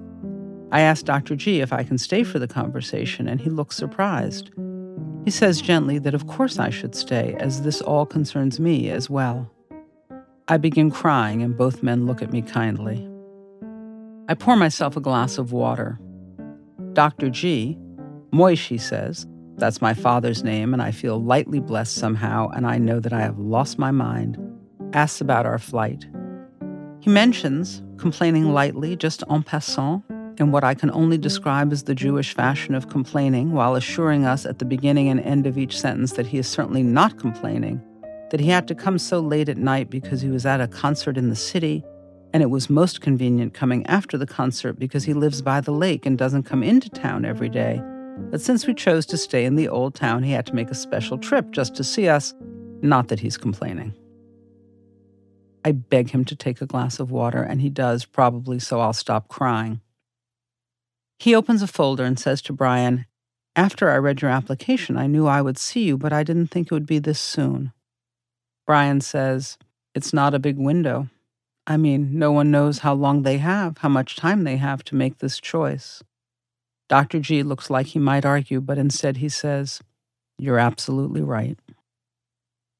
[0.72, 1.36] I ask Dr.
[1.36, 4.52] G if I can stay for the conversation, and he looks surprised.
[5.26, 9.10] He says gently that of course I should stay, as this all concerns me as
[9.10, 9.52] well.
[10.48, 13.10] I begin crying, and both men look at me kindly.
[14.28, 16.00] I pour myself a glass of water.
[16.94, 17.32] Dr.
[17.32, 17.76] G,
[18.32, 19.26] Moish, he says,
[19.60, 23.22] that's my father's name, and I feel lightly blessed somehow, and I know that I
[23.22, 24.38] have lost my mind,
[24.94, 26.06] asks about our flight.
[27.02, 30.04] He mentions, complaining lightly, just en passant,
[30.38, 34.46] in what I can only describe as the Jewish fashion of complaining, while assuring us
[34.46, 37.82] at the beginning and end of each sentence that he is certainly not complaining,
[38.32, 41.18] that he had to come so late at night because he was at a concert
[41.18, 41.84] in the city,
[42.34, 46.06] and it was most convenient coming after the concert because he lives by the lake
[46.06, 47.82] and doesn't come into town every day.
[48.32, 50.76] But since we chose to stay in the old town, he had to make a
[50.76, 52.34] special trip just to see us,
[52.82, 53.94] not that he's complaining.
[55.66, 58.94] I beg him to take a glass of water, and he does, probably so I'll
[58.94, 59.82] stop crying.
[61.20, 63.06] He opens a folder and says to Brian,
[63.56, 66.68] After I read your application, I knew I would see you, but I didn't think
[66.68, 67.74] it would be this soon.
[68.66, 69.58] Brian says,
[69.94, 71.10] It's not a big window.
[71.68, 74.96] I mean, no one knows how long they have, how much time they have to
[74.96, 76.02] make this choice.
[76.90, 77.20] Dr.
[77.20, 79.80] G looks like he might argue, but instead he says,
[80.38, 81.58] You're absolutely right.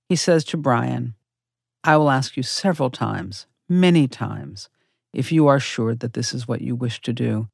[0.10, 1.14] He says to Brian,
[1.84, 4.70] I will ask you several times, many times,
[5.14, 7.50] if you are sure that this is what you wish to do,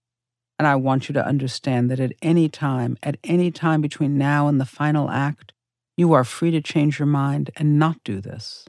[0.58, 4.48] and I want you to understand that at any time, at any time between now
[4.48, 5.52] and the final act,
[5.98, 8.66] you are free to change your mind and not do this.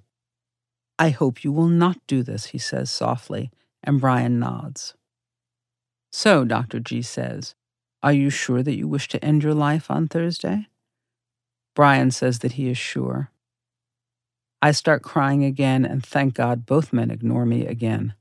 [0.99, 3.51] I hope you will not do this, he says softly,
[3.85, 4.95] and Brian nods.
[6.11, 6.81] So, Dr.
[6.81, 7.55] G says,
[8.07, 10.69] Are you sure that you wish to end your life on Thursday?
[11.75, 13.33] Brian says that he is sure.
[14.63, 18.15] I start crying again, and thank God both men ignore me again.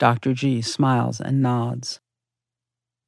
[0.00, 0.34] Dr.
[0.34, 2.00] G smiles and nods.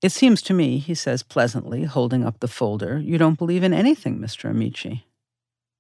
[0.03, 3.75] It seems to me, he says pleasantly, holding up the folder, you don't believe in
[3.75, 4.49] anything, Mr.
[4.49, 5.03] Ameche.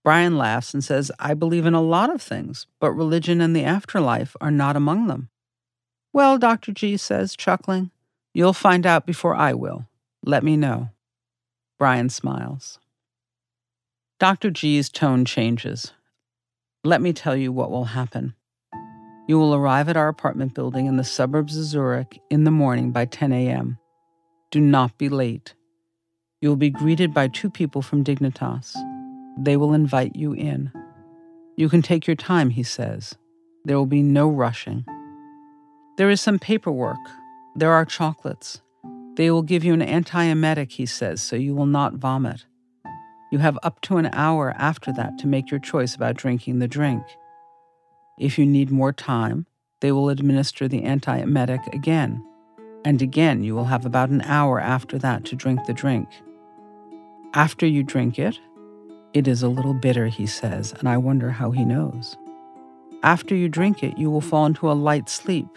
[0.03, 3.62] Brian laughs and says, I believe in a lot of things, but religion and the
[3.62, 5.29] afterlife are not among them.
[6.12, 6.72] Well, Dr.
[6.72, 7.92] G says, chuckling,
[8.37, 9.88] you'll find out before I will.
[10.22, 10.90] Let me know.
[11.79, 12.79] Brian smiles.
[14.20, 14.51] Dr.
[14.51, 15.94] G's tone changes.
[16.85, 18.35] Let me tell you what will happen.
[19.27, 22.92] You will arrive at our apartment building in the suburbs of Zurich in the morning
[22.92, 23.79] by 10 a.m.
[24.51, 25.55] Do not be late.
[26.42, 28.77] You will be greeted by two people from Dignitas.
[29.38, 30.70] They will invite you in.
[31.57, 33.14] You can take your time, he says.
[33.64, 34.85] There will be no rushing.
[35.96, 36.98] There is some paperwork.
[37.57, 38.61] There are chocolates.
[39.17, 42.44] They will give you an antiemetic, he says, so you will not vomit.
[43.33, 46.69] You have up to an hour after that to make your choice about drinking the
[46.69, 47.02] drink.
[48.19, 49.46] If you need more time,
[49.81, 52.23] they will administer the antiemetic again
[52.87, 56.09] and again you will have about an hour after that to drink the drink.
[57.35, 58.38] After you drink it,
[59.13, 62.17] it is a little bitter, he says, and I wonder how he knows.
[63.02, 65.48] After you drink it, you will fall into a light sleep,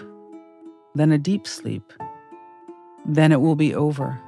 [0.96, 1.94] then a deep sleep.
[3.06, 4.20] Then it will be over.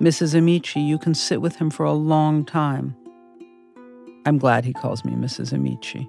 [0.00, 0.34] Mrs.
[0.34, 2.96] Ameche, you can sit with him for a long time.
[4.26, 5.52] I'm glad he calls me Mrs.
[5.52, 6.08] Ameche.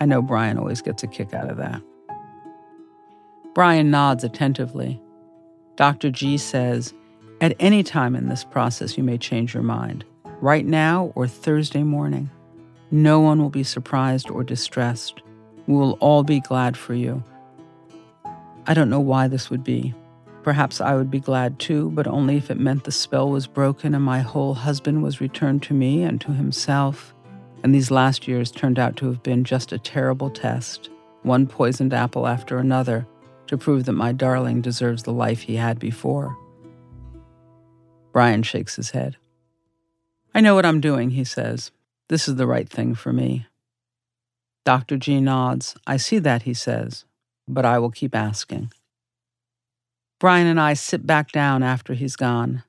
[0.00, 1.82] I know Brian always gets a kick out of that.
[3.54, 5.00] Brian nods attentively.
[5.76, 6.10] Dr.
[6.10, 6.94] G says,
[7.40, 10.04] at any time in this process, you may change your mind,
[10.40, 12.30] right now or Thursday morning.
[12.90, 15.20] No one will be surprised or distressed.
[15.66, 17.22] We will all be glad for you.
[18.68, 19.94] I don't know why this would be.
[20.42, 23.94] Perhaps I would be glad too, but only if it meant the spell was broken
[23.94, 27.14] and my whole husband was returned to me and to himself.
[27.62, 30.90] And these last years turned out to have been just a terrible test,
[31.22, 33.06] one poisoned apple after another,
[33.46, 36.36] to prove that my darling deserves the life he had before.
[38.12, 39.16] Brian shakes his head.
[40.34, 41.70] I know what I'm doing, he says.
[42.08, 43.46] This is the right thing for me.
[44.66, 44.98] Dr.
[44.98, 45.74] G nods.
[45.86, 47.06] I see that, he says,
[47.48, 48.72] but I will keep asking.
[50.20, 52.64] Brian and I sit back down after he's gone.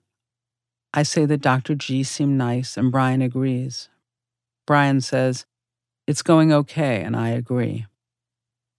[0.93, 1.75] I say that Dr.
[1.75, 3.89] G seemed nice, and Brian agrees.
[4.65, 5.45] Brian says,
[6.07, 7.85] It's going okay, and I agree.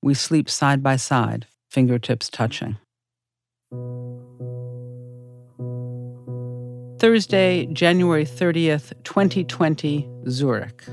[0.03, 2.79] We sleep side by side, fingertips touching.
[7.01, 10.85] Thursday, January 30th, 2020, Zurich.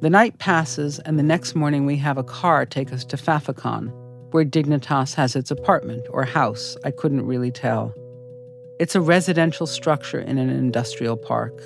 [0.00, 3.90] The night passes, and the next morning we have a car take us to Pfäffikon,
[4.30, 6.76] where Dignitas has its apartment or house.
[6.84, 7.92] I couldn't really tell.
[8.78, 11.60] It's a residential structure in an industrial park.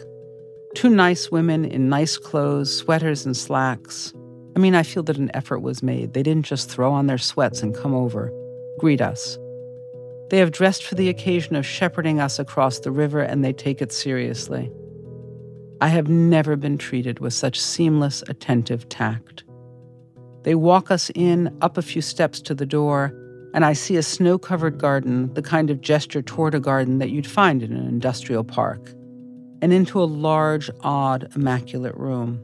[0.74, 4.14] Two nice women in nice clothes, sweaters, and slacks.
[4.56, 6.14] I mean, I feel that an effort was made.
[6.14, 8.32] They didn't just throw on their sweats and come over,
[8.78, 9.36] greet us.
[10.30, 13.82] They have dressed for the occasion of shepherding us across the river, and they take
[13.82, 14.72] it seriously.
[15.82, 19.42] I have never been treated with such seamless, attentive tact.
[20.44, 23.12] They walk us in, up a few steps to the door,
[23.52, 27.10] and I see a snow covered garden, the kind of gesture toward a garden that
[27.10, 28.90] you'd find in an industrial park,
[29.60, 32.40] and into a large, odd, immaculate room.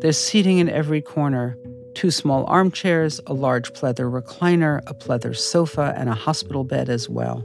[0.00, 1.58] There's seating in every corner,
[1.92, 7.10] two small armchairs, a large pleather recliner, a pleather sofa, and a hospital bed as
[7.10, 7.44] well.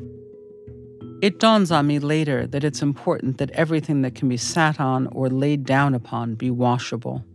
[1.22, 5.08] It dawns on me later that it's important that everything that can be sat on
[5.08, 7.26] or laid down upon be washable.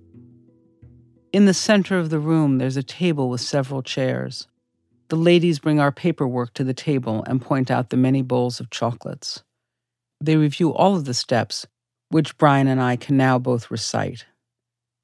[1.34, 4.48] In the center of the room, there's a table with several chairs.
[5.08, 8.70] The ladies bring our paperwork to the table and point out the many bowls of
[8.70, 9.42] chocolates.
[10.18, 11.66] They review all of the steps,
[12.08, 14.24] which Brian and I can now both recite.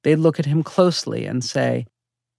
[0.04, 1.86] They look at him closely and say,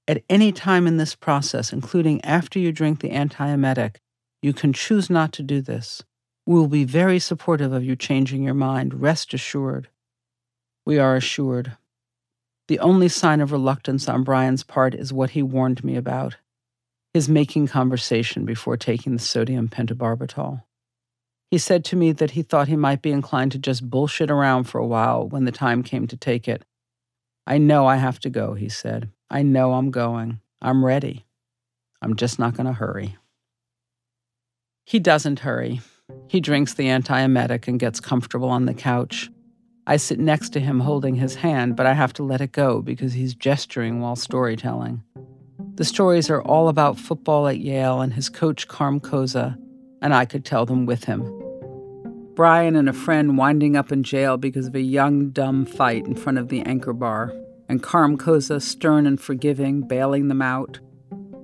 [0.08, 3.98] at any time in this process, including after you drink the antiemetic,
[4.42, 6.02] you can choose not to do this.
[6.46, 9.90] We will be very supportive of you changing your mind, rest assured.
[10.86, 11.78] We are assured.
[12.68, 16.38] The only sign of reluctance on Brian's part is what he warned me about
[17.14, 20.64] his making conversation before taking the sodium pentobarbital.
[21.50, 24.64] He said to me that he thought he might be inclined to just bullshit around
[24.66, 26.64] for a while when the time came to take it.
[27.46, 29.10] I know I have to go, he said.
[29.30, 30.40] I know I'm going.
[30.62, 31.26] I'm ready.
[32.02, 33.18] I'm just not going to hurry.
[34.86, 35.82] He doesn't hurry.
[36.32, 39.30] He drinks the antiemetic and gets comfortable on the couch.
[39.86, 42.82] I sit next to him holding his hand, but I have to let it go
[42.82, 45.04] because he's gesturing while storytelling.
[45.76, 49.58] The stories are all about football at Yale and his coach, Carm Cozza,
[50.02, 51.22] and I could tell them with him.
[52.34, 56.16] Brian and a friend winding up in jail because of a young, dumb fight in
[56.16, 57.34] front of the anchor bar
[57.68, 60.80] and Carm Cozza stern and forgiving, bailing them out.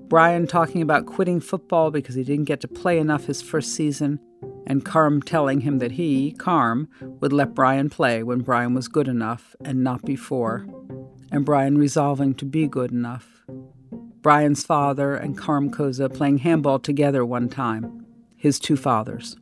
[0.08, 4.22] Brian talking about quitting football because he didn't get to play enough his first season,
[4.68, 9.08] and Carm telling him that he, Carm, would let Brian play when Brian was good
[9.08, 10.68] enough and not before,
[11.32, 13.46] and Brian resolving to be good enough.
[14.22, 18.06] Brian's father and Carm Cozza playing handball together one time,
[18.36, 19.38] his two fathers.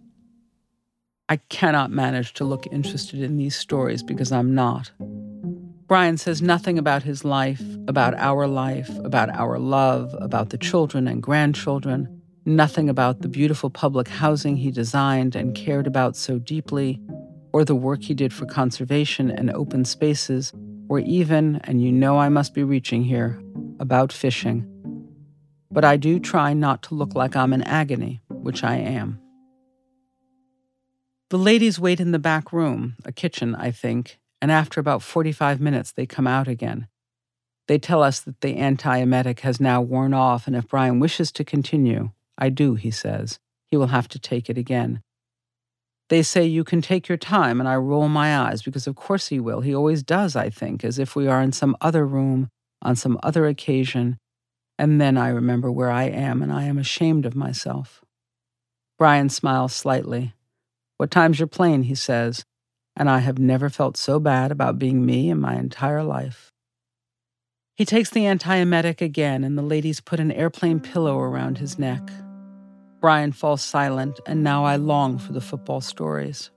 [1.28, 4.92] I cannot manage to look interested in these stories because I'm not.
[5.88, 11.08] Brian says nothing about his life, about our life, about our love, about the children
[11.08, 12.15] and grandchildren,
[12.46, 17.02] nothing about the beautiful public housing he designed and cared about so deeply,
[17.52, 20.54] or the work he did for conservation and open spaces,
[20.88, 23.42] or even, and you know I must be reaching here,
[23.80, 24.72] about fishing.
[25.72, 29.20] But I do try not to look like I'm in agony, which I am.
[31.30, 35.60] The ladies wait in the back room, a kitchen, I think, and after about 45
[35.60, 36.88] minutes, they come out again.
[37.68, 41.44] They tell us that the antiemetic has now worn off, and if Brian wishes to
[41.44, 45.02] continue, I do, he says, he will have to take it again.
[46.10, 49.28] They say, You can take your time, and I roll my eyes because, of course,
[49.28, 49.62] he will.
[49.62, 52.50] He always does, I think, as if we are in some other room,
[52.82, 54.18] on some other occasion.
[54.78, 58.04] And then I remember where I am, and I am ashamed of myself.
[59.00, 60.34] Brian smiles slightly.
[60.98, 61.84] What time's your plane?
[61.84, 62.46] he says
[62.96, 66.52] and I have never felt so bad about being me in my entire life.
[67.76, 72.10] He takes the antiemetic again, and the ladies put an airplane pillow around his neck.
[73.06, 76.50] Brian falls silent, and now I long for the football stories.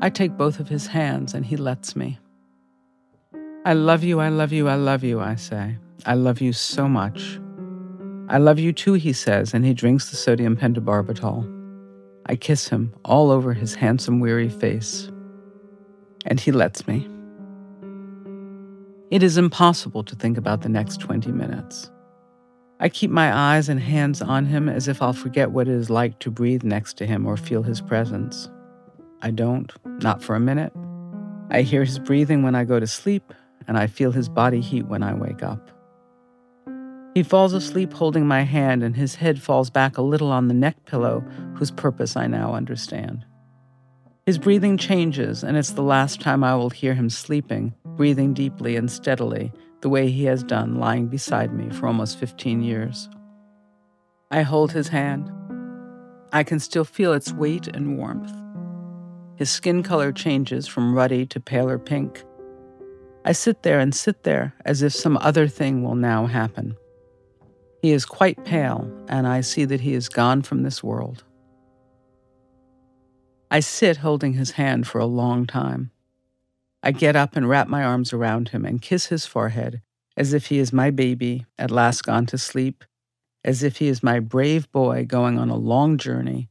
[0.00, 2.18] I take both of his hands, and he lets me.
[3.64, 5.76] I love you, I love you, I love you, I say.
[6.04, 7.38] I love you so much.
[8.28, 11.46] I love you too, he says, and he drinks the sodium pentobarbital.
[12.26, 15.12] I kiss him all over his handsome, weary face.
[16.26, 17.06] And he lets me.
[19.12, 21.88] It is impossible to think about the next 20 minutes.
[22.82, 25.88] I keep my eyes and hands on him as if I'll forget what it is
[25.88, 28.50] like to breathe next to him or feel his presence.
[29.22, 29.72] I don't,
[30.02, 30.72] not for a minute.
[31.48, 33.32] I hear his breathing when I go to sleep,
[33.68, 35.70] and I feel his body heat when I wake up.
[37.14, 40.54] He falls asleep holding my hand, and his head falls back a little on the
[40.54, 41.20] neck pillow,
[41.54, 43.24] whose purpose I now understand.
[44.26, 48.74] His breathing changes, and it's the last time I will hear him sleeping, breathing deeply
[48.74, 49.52] and steadily,
[49.82, 53.10] the way he has done lying beside me for almost 15 years.
[54.30, 55.30] I hold his hand.
[56.32, 58.32] I can still feel its weight and warmth.
[59.36, 62.22] His skin color changes from ruddy to paler pink.
[63.24, 66.76] I sit there and sit there as if some other thing will now happen.
[67.82, 71.24] He is quite pale, and I see that he is gone from this world.
[73.50, 75.90] I sit holding his hand for a long time.
[76.82, 79.82] I get up and wrap my arms around him and kiss his forehead
[80.16, 82.84] as if he is my baby at last gone to sleep,
[83.44, 86.48] as if he is my brave boy going on a long journey,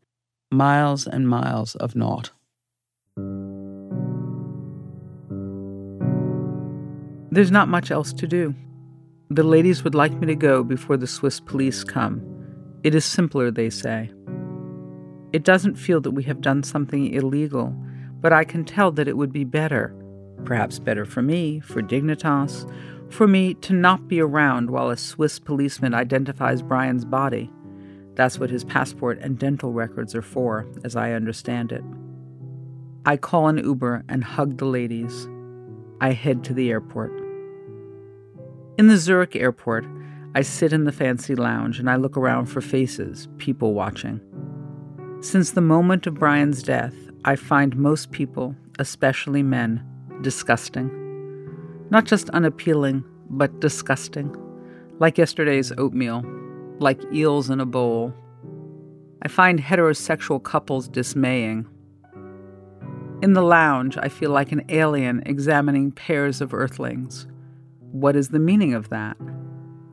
[0.51, 2.31] miles and miles of naught.
[7.33, 8.53] There's not much else to do.
[9.29, 12.21] The ladies would like me to go before the Swiss police come.
[12.83, 14.11] It is simpler, they say.
[15.31, 17.73] It doesn't feel that we have done something illegal,
[18.19, 19.95] but I can tell that it would be better,
[20.45, 22.71] perhaps better for me, for Dignitas,
[23.11, 27.51] for me to not be around while a Swiss policeman identifies Brian's body.
[28.15, 31.83] That's what his passport and dental records are for, as I understand it.
[33.05, 35.27] I call an Uber and hug the ladies.
[35.99, 37.11] I head to the airport.
[38.77, 39.85] In the Zurich airport,
[40.33, 44.21] I sit in the fancy lounge and I look around for faces, people watching.
[45.21, 49.85] Since the moment of Brian's death, I find most people, especially men,
[50.21, 50.89] disgusting.
[51.89, 54.35] Not just unappealing, but disgusting.
[54.99, 56.23] Like yesterday's oatmeal,
[56.79, 58.13] like eels in a bowl.
[59.21, 61.67] I find heterosexual couples dismaying.
[63.21, 67.27] In the lounge, I feel like an alien examining pairs of earthlings.
[67.91, 69.17] What is the meaning of that?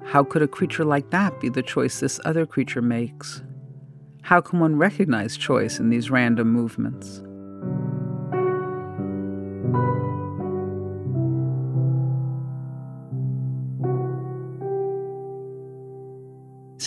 [0.05, 3.43] How could a creature like that be the choice this other creature makes?
[4.23, 7.23] How can one recognize choice in these random movements?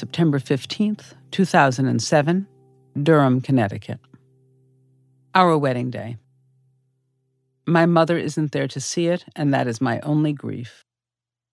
[0.02, 2.47] September 15th, 2007,
[3.04, 3.99] Durham, Connecticut.
[5.36, 6.18] Our wedding day.
[7.68, 10.84] My mother isn't there to see it, and that is my only grief.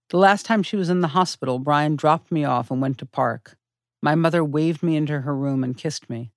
[0.08, 3.04] The last time she was in the hospital, Brian dropped me off and went to
[3.04, 3.58] park.
[4.00, 6.32] My mother waved me into her room and kissed me.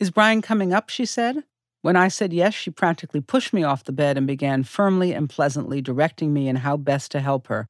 [0.00, 0.88] Is Brian coming up?
[0.88, 1.44] she said.
[1.80, 5.30] When I said yes, she practically pushed me off the bed and began firmly and
[5.30, 7.68] pleasantly directing me in how best to help her.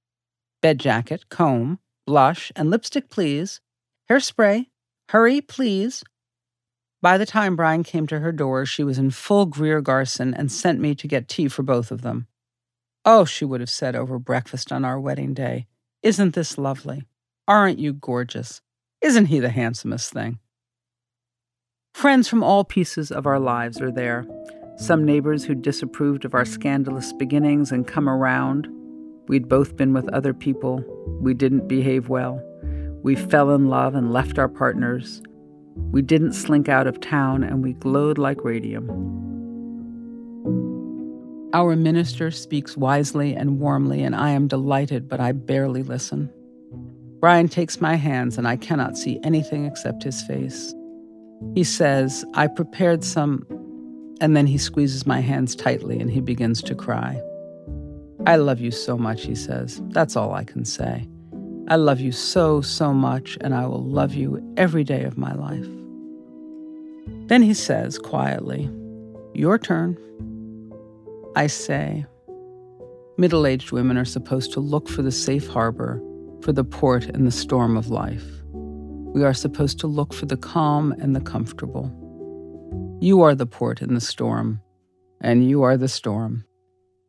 [0.63, 3.61] Bed jacket, comb, blush, and lipstick, please.
[4.11, 4.67] Hairspray.
[5.09, 6.05] Hurry, please.
[7.03, 10.51] By the time Brian came to her door, she was in full Greer Garson and
[10.51, 12.27] sent me to get tea for both of them.
[13.05, 15.67] Oh, she would have said over breakfast on our wedding day,
[16.03, 17.05] Isn't this lovely?
[17.47, 18.61] Aren't you gorgeous?
[19.03, 20.41] Isn't he the handsomest thing?
[21.95, 24.27] Friends from all pieces of our lives are there.
[24.77, 28.69] Some neighbors who disapproved of our scandalous beginnings and come around.
[29.29, 30.85] We'd both been with other people.
[31.21, 32.43] We didn't behave well.
[33.07, 35.23] We fell in love and left our partners.
[35.93, 38.89] We didn't slink out of town and we glowed like radium.
[41.55, 46.33] Our minister speaks wisely and warmly, and I am delighted, but I barely listen.
[47.21, 50.75] Brian takes my hands, and I cannot see anything except his face.
[51.55, 53.47] He says, I prepared some,
[54.21, 57.23] and then he squeezes my hands tightly and he begins to cry.
[58.27, 59.81] I love you so much, he says.
[59.91, 61.07] That's all I can say.
[61.69, 65.35] I love you so, so much, and I will love you every day of my
[65.35, 65.67] life.
[67.27, 68.71] Then he says quietly,
[69.35, 69.99] Your turn.
[71.35, 72.07] I say,
[73.19, 76.01] middle aged women are supposed to look for the safe harbor,
[76.41, 78.25] for the port in the storm of life.
[78.53, 81.91] We are supposed to look for the calm and the comfortable.
[83.01, 84.61] You are the port in the storm,
[85.21, 86.45] and you are the storm,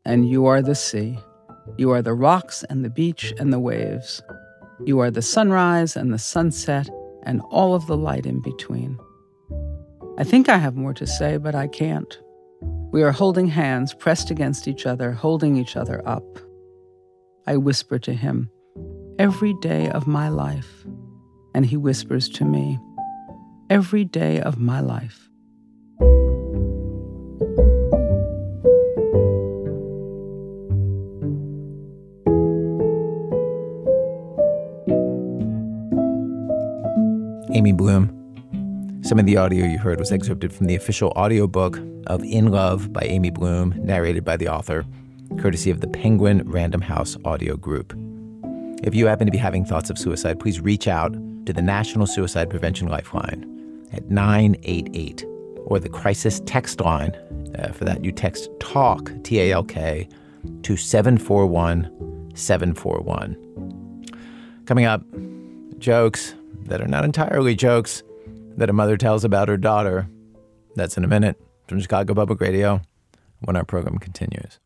[0.04, 1.20] and you are the sea.
[1.78, 4.24] You are the rocks and the beach and the waves.
[4.86, 6.90] You are the sunrise and the sunset,
[7.24, 8.98] and all of the light in between.
[10.18, 12.18] I think I have more to say, but I can't.
[12.92, 16.40] We are holding hands, pressed against each other, holding each other up.
[17.46, 18.50] I whisper to him,
[19.20, 20.86] Every day of my life.
[21.54, 22.80] And he whispers to me,
[23.70, 25.27] Every day of my life.
[37.58, 39.02] Amy Bloom.
[39.02, 42.94] Some of the audio you heard was excerpted from the official audiobook of In Love
[42.94, 44.86] by Amy Bloom, narrated by the author,
[45.40, 47.96] courtesy of the Penguin Random House Audio Group.
[48.84, 51.14] If you happen to be having thoughts of suicide, please reach out
[51.48, 55.26] to the National Suicide Prevention Lifeline at 988
[55.66, 57.16] or the crisis text line.
[57.58, 60.08] Uh, for that, you text TALK, T A L K,
[60.62, 63.36] to 741 741.
[64.68, 65.02] Coming up,
[65.80, 66.36] jokes
[66.68, 68.04] that are not entirely jokes
[68.58, 70.08] that a mother tells about her daughter.
[70.76, 72.82] That's in a minute from Chicago Public Radio
[73.40, 74.60] when our program continues.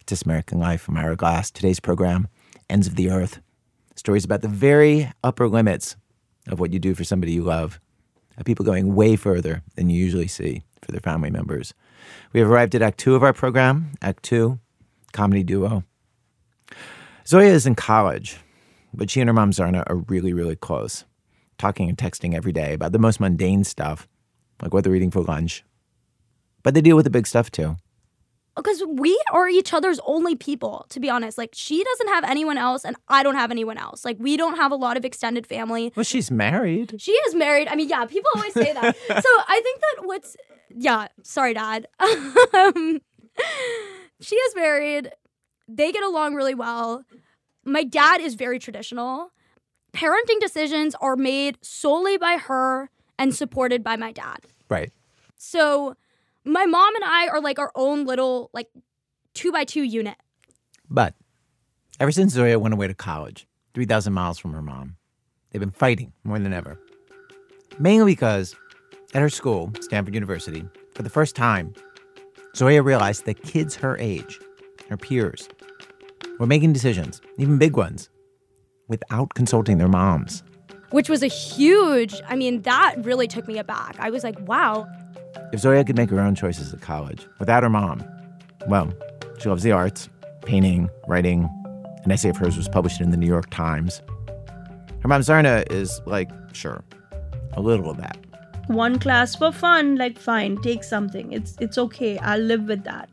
[0.00, 1.50] It's This American Life from Ira Glass.
[1.50, 2.28] Today's program,
[2.68, 3.40] Ends of the Earth.
[3.96, 5.96] Stories about the very upper limits
[6.48, 7.80] of what you do for somebody you love,
[8.36, 11.74] of people going way further than you usually see for their family members.
[12.32, 14.58] We have arrived at Act Two of our program, Act Two,
[15.12, 15.84] comedy duo.
[17.26, 18.38] Zoya is in college
[18.92, 21.04] but she and her mom Zarna are really, really close,
[21.58, 24.08] talking and texting every day about the most mundane stuff,
[24.62, 25.64] like what they're eating for lunch.
[26.62, 27.76] But they deal with the big stuff too.
[28.56, 31.38] Because we are each other's only people, to be honest.
[31.38, 34.04] Like, she doesn't have anyone else, and I don't have anyone else.
[34.04, 35.92] Like, we don't have a lot of extended family.
[35.94, 36.96] Well, she's married.
[36.98, 37.68] She is married.
[37.68, 38.96] I mean, yeah, people always say that.
[39.06, 40.36] so I think that what's,
[40.76, 41.86] yeah, sorry, dad.
[42.00, 43.00] um,
[44.20, 45.10] she is married.
[45.68, 47.04] They get along really well
[47.64, 49.32] my dad is very traditional.
[49.92, 54.38] Parenting decisions are made solely by her and supported by my dad.
[54.68, 54.92] Right.
[55.36, 55.96] So
[56.44, 58.68] my mom and I are like our own little like
[59.34, 60.16] two by two unit.
[60.88, 61.14] But
[61.98, 64.96] ever since Zoya went away to college, 3,000 miles from her mom,
[65.50, 66.78] they've been fighting more than ever.
[67.78, 68.56] Mainly because
[69.14, 71.74] at her school, Stanford University, for the first time,
[72.56, 74.40] Zoya realized that kids her age,
[74.88, 75.48] her peers,
[76.40, 78.08] were making decisions, even big ones,
[78.88, 80.42] without consulting their moms.
[80.90, 83.94] Which was a huge, I mean, that really took me aback.
[84.00, 84.88] I was like, wow.
[85.52, 88.02] If Zoya could make her own choices at college without her mom,
[88.66, 88.92] well,
[89.38, 90.08] she loves the arts,
[90.44, 91.48] painting, writing.
[92.04, 94.02] An essay of hers was published in the New York Times.
[95.02, 96.82] Her mom, Zarna, is like, sure,
[97.52, 98.16] a little of that.
[98.68, 101.32] One class for fun, like fine, take something.
[101.32, 102.18] It's it's okay.
[102.18, 103.10] I'll live with that.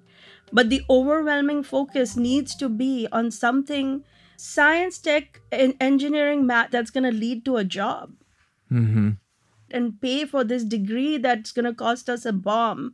[0.51, 4.03] But the overwhelming focus needs to be on something
[4.37, 8.13] science, tech, and engineering, math that's going to lead to a job.
[8.71, 9.11] Mm-hmm.
[9.71, 12.93] And pay for this degree that's going to cost us a bomb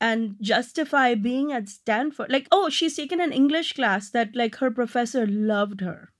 [0.00, 2.30] and justify being at Stanford.
[2.30, 6.12] Like, oh, she's taken an English class that, like, her professor loved her.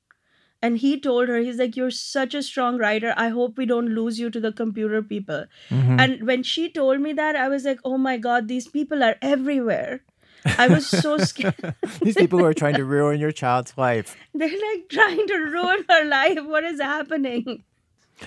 [0.61, 3.15] And he told her, he's like, You're such a strong writer.
[3.17, 5.47] I hope we don't lose you to the computer people.
[5.71, 6.01] Mm-hmm.
[6.01, 9.17] And when she told me that, I was like, Oh my God, these people are
[9.23, 10.01] everywhere.
[10.45, 11.75] I was so scared.
[12.03, 14.17] These people who are trying to ruin your child's life.
[14.35, 16.39] They're like trying to ruin her life.
[16.45, 17.65] What is happening?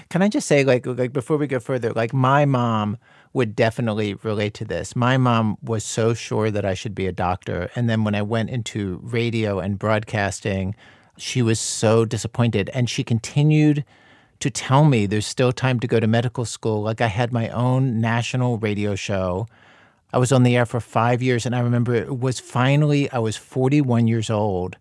[0.09, 2.97] Can I just say, like, like before we go further, like my mom
[3.33, 4.95] would definitely relate to this.
[4.95, 8.21] My mom was so sure that I should be a doctor, and then when I
[8.21, 10.75] went into radio and broadcasting,
[11.17, 13.85] she was so disappointed, and she continued
[14.39, 16.81] to tell me there's still time to go to medical school.
[16.81, 19.47] Like I had my own national radio show
[20.13, 23.19] I was on the air for five years, and I remember it was finally, I
[23.19, 24.77] was 41 years old.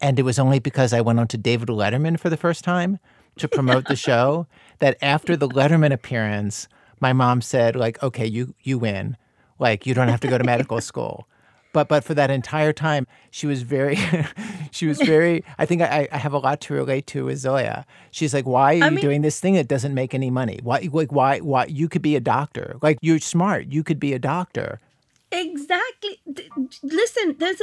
[0.00, 2.98] And it was only because I went on to David Letterman for the first time
[3.36, 4.46] to promote the show
[4.78, 6.68] that after the Letterman appearance,
[7.00, 9.16] my mom said, like, okay, you, you win.
[9.58, 11.26] Like, you don't have to go to medical school
[11.72, 13.98] but but for that entire time she was very
[14.70, 17.86] she was very i think I, I have a lot to relate to with zoya.
[18.10, 20.58] She's like why are I you mean, doing this thing that doesn't make any money?
[20.62, 22.76] Why like why why you could be a doctor.
[22.82, 23.66] Like you're smart.
[23.68, 24.80] You could be a doctor.
[25.32, 26.18] Exactly.
[26.82, 27.62] Listen there's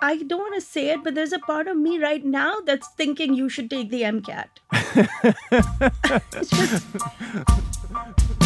[0.00, 2.88] i don't want to say it but there's a part of me right now that's
[2.96, 4.46] thinking you should take the mcat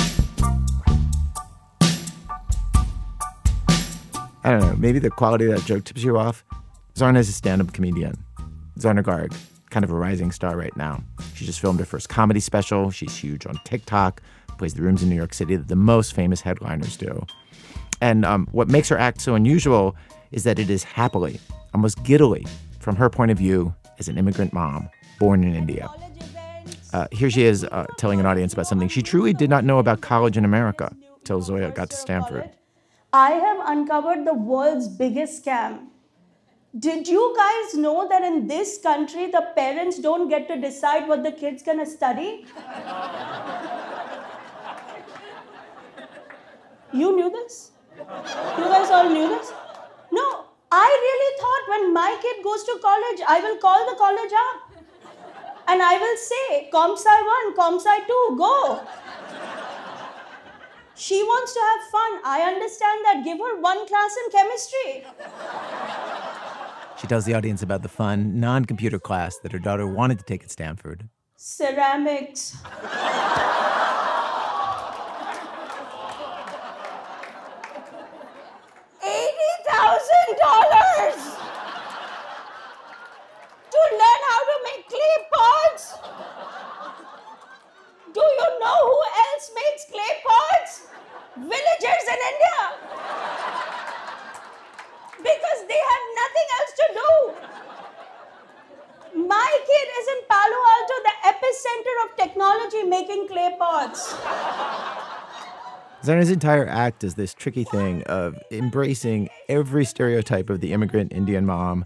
[4.48, 6.42] I don't know, maybe the quality of that joke tips you off.
[6.94, 8.14] Zarna is a stand up comedian.
[8.78, 9.36] Zarna Garg,
[9.68, 11.02] kind of a rising star right now.
[11.34, 12.90] She just filmed her first comedy special.
[12.90, 14.22] She's huge on TikTok,
[14.56, 17.26] plays the rooms in New York City that the most famous headliners do.
[18.00, 19.94] And um, what makes her act so unusual
[20.30, 21.38] is that it is happily,
[21.74, 22.46] almost giddily,
[22.80, 24.88] from her point of view as an immigrant mom,
[25.18, 25.90] born in India.
[26.94, 29.78] Uh, here she is uh, telling an audience about something she truly did not know
[29.78, 32.48] about college in America till Zoya got to Stanford.
[33.12, 35.86] I have uncovered the world's biggest scam.
[36.78, 41.24] Did you guys know that in this country, the parents don't get to decide what
[41.24, 42.44] the kid's gonna study?
[46.92, 47.70] you knew this?
[47.96, 49.52] You guys all knew this?
[50.12, 54.32] No, I really thought when my kid goes to college, I will call the college
[54.32, 54.68] up.
[55.66, 58.80] And I will say, ComSci 1, ComSci 2, go.
[60.98, 62.20] She wants to have fun.
[62.24, 63.22] I understand that.
[63.24, 65.04] Give her one class in chemistry.
[67.00, 70.24] She tells the audience about the fun, non computer class that her daughter wanted to
[70.24, 71.08] take at Stanford.
[71.36, 72.56] Ceramics.
[79.00, 81.38] Eighty thousand dollars
[83.70, 85.94] to learn how to make clay pots.
[88.12, 90.88] Do you know who else makes clay pots?
[91.36, 92.58] Villagers in India.
[95.18, 97.10] Because they have nothing else to do.
[99.28, 104.14] My kid is in Palo Alto, the epicenter of technology making clay pots.
[106.08, 111.44] Zarna's entire act is this tricky thing of embracing every stereotype of the immigrant Indian
[111.44, 111.84] mom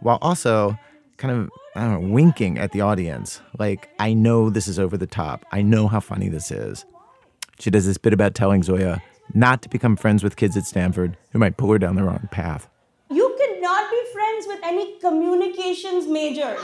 [0.00, 0.78] while also
[1.16, 3.40] kind of, I don't know, winking at the audience.
[3.58, 5.46] Like, I know this is over the top.
[5.52, 6.84] I know how funny this is.
[7.60, 9.00] She does this bit about telling Zoya
[9.32, 12.28] not to become friends with kids at Stanford who might pull her down the wrong
[12.30, 12.68] path.
[13.08, 16.60] You cannot be friends with any communications majors.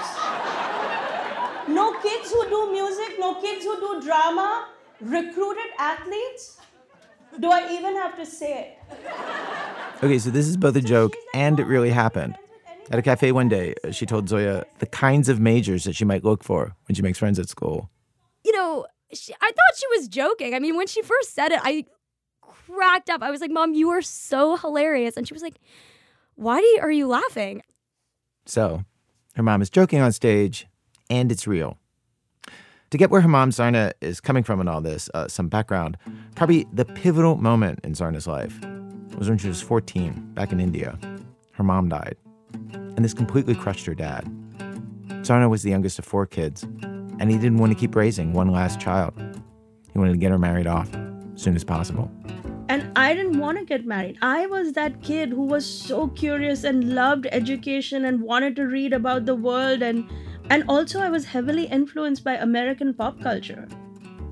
[1.68, 4.68] No kids who do music, no kids who do drama,
[5.00, 6.58] recruited athletes.
[7.40, 10.02] Do I even have to say it?
[10.02, 12.36] Okay, so this is both a joke and it really happened.
[12.90, 16.04] At a cafe one day, uh, she told Zoya the kinds of majors that she
[16.04, 17.90] might look for when she makes friends at school.
[18.44, 20.54] You know, she, I thought she was joking.
[20.54, 21.84] I mean, when she first said it, I
[22.40, 23.22] cracked up.
[23.22, 25.16] I was like, Mom, you are so hilarious.
[25.16, 25.58] And she was like,
[26.36, 27.62] Why do you, are you laughing?
[28.46, 28.84] So,
[29.34, 30.66] her mom is joking on stage,
[31.10, 31.78] and it's real.
[32.90, 35.98] To get where her mom, Zarna, is coming from in all this, uh, some background,
[36.34, 38.58] probably the pivotal moment in Zarna's life
[39.18, 40.98] was when she was 14, back in India.
[41.52, 42.16] Her mom died,
[42.72, 44.24] and this completely crushed her dad.
[45.20, 48.48] Zarna was the youngest of four kids, and he didn't want to keep raising one
[48.48, 49.12] last child.
[49.92, 50.88] He wanted to get her married off
[51.34, 52.10] as soon as possible.
[52.70, 54.16] And I didn't want to get married.
[54.22, 58.94] I was that kid who was so curious and loved education and wanted to read
[58.94, 60.08] about the world and
[60.50, 63.68] and also I was heavily influenced by American pop culture.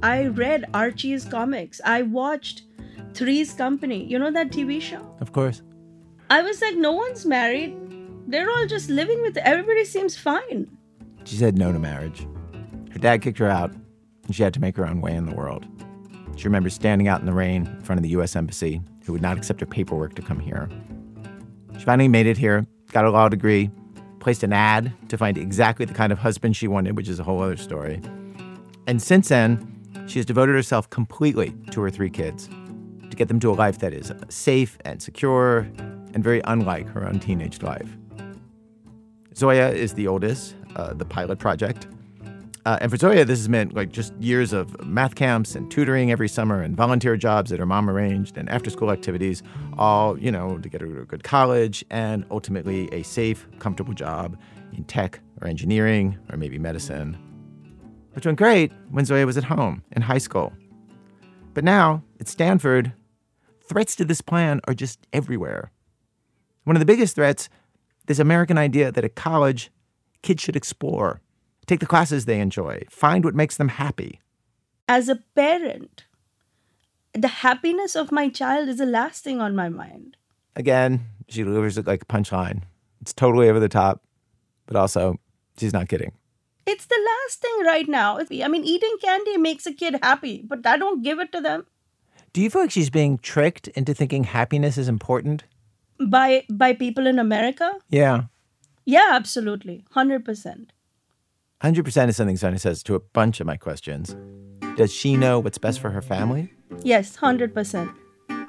[0.03, 1.81] I read Archie's comics.
[1.85, 2.63] I watched
[3.15, 4.05] Three's Company.
[4.05, 5.17] You know that TV show?
[5.21, 5.63] Of course.
[6.29, 7.77] I was like no one's married.
[8.27, 10.77] They're all just living with everybody seems fine.
[11.25, 12.27] She said no to marriage.
[12.93, 13.73] Her dad kicked her out,
[14.25, 15.67] and she had to make her own way in the world.
[16.37, 18.37] She remembers standing out in the rain in front of the U.S.
[18.37, 20.69] Embassy, who would not accept her paperwork to come here.
[21.79, 23.71] She finally made it here, got a law degree,
[24.27, 27.23] placed an ad to find exactly the kind of husband she wanted, which is a
[27.23, 28.03] whole other story.
[28.89, 32.49] And since then, she has devoted herself completely to her three kids
[33.09, 35.59] to get them to a life that is safe and secure
[36.13, 37.89] and very unlike her own teenage life.
[39.37, 41.87] Zoya is the oldest, uh, the pilot project.
[42.67, 46.11] Uh, and for Zoya, this has meant like just years of math camps and tutoring
[46.11, 49.41] every summer and volunteer jobs that her mom arranged and after school activities,
[49.79, 53.95] all, you know, to get her to a good college and ultimately a safe, comfortable
[53.95, 54.37] job
[54.77, 57.17] in tech or engineering or maybe medicine.
[58.15, 60.53] Which went great when Zoya was at home in high school.
[61.55, 62.93] But now at Stanford,
[63.63, 65.71] threats to this plan are just everywhere.
[66.65, 67.49] One of the biggest threats,
[68.07, 69.71] this American idea that at college,
[70.23, 71.21] kids should explore
[71.67, 74.21] take the classes they enjoy, find what makes them happy.
[74.89, 76.05] As a parent,
[77.13, 80.17] the happiness of my child is the last thing on my mind.
[80.55, 82.63] Again, she delivers it like a punchline.
[83.01, 84.03] It's totally over the top,
[84.67, 85.19] but also,
[85.59, 86.13] she's not kidding.
[86.67, 88.19] It's the last thing right now.
[88.19, 91.67] I mean, eating candy makes a kid happy, but I don't give it to them.
[92.33, 95.45] Do you feel like she's being tricked into thinking happiness is important?
[95.99, 97.73] By by people in America?
[97.89, 98.25] Yeah.
[98.85, 99.85] Yeah, absolutely.
[99.95, 100.67] 100%.
[101.63, 104.15] 100% is something Zarna says to a bunch of my questions.
[104.77, 106.53] Does she know what's best for her family?
[106.83, 107.95] Yes, 100%.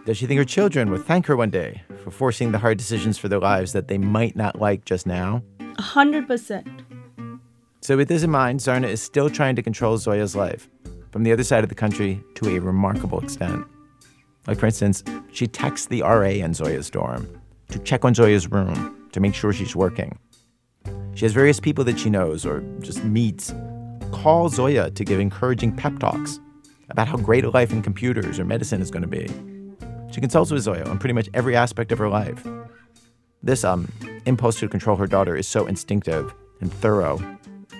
[0.06, 3.18] Does she think her children will thank her one day for forcing the hard decisions
[3.18, 5.42] for their lives that they might not like just now?
[5.60, 6.66] 100%.
[7.82, 10.70] So, with this in mind, Zarna is still trying to control Zoya's life
[11.12, 13.66] from the other side of the country to a remarkable extent.
[14.48, 17.28] Like, for instance, she texts the RA in Zoya's dorm
[17.70, 20.18] to check on Zoya's room to make sure she's working.
[21.18, 23.52] She has various people that she knows or just meets
[24.12, 26.40] call Zoya to give encouraging pep talks
[26.92, 29.26] about how great life in computers or medicine is going to be.
[30.14, 32.46] She consults with Zoya on pretty much every aspect of her life.
[33.42, 33.92] This um,
[34.28, 37.20] impulse to control her daughter is so instinctive and thorough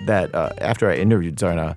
[0.06, 1.76] that uh, after I interviewed Zarna,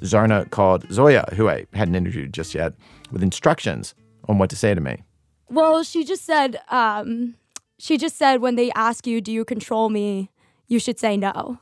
[0.00, 2.72] Zarna called Zoya, who I hadn't interviewed just yet,
[3.10, 3.94] with instructions
[4.30, 5.02] on what to say to me.
[5.50, 7.34] Well, she just said, um,
[7.78, 10.30] she just said when they ask you, do you control me?
[10.72, 11.58] You should say no.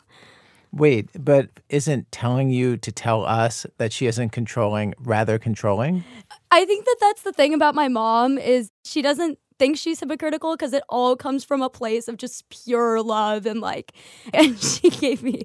[0.73, 6.05] Wait, but isn't telling you to tell us that she isn't controlling rather controlling?
[6.53, 10.55] I think that that's the thing about my mom is she doesn't think she's hypocritical
[10.55, 13.95] because it all comes from a place of just pure love and like
[14.33, 15.43] and she gave me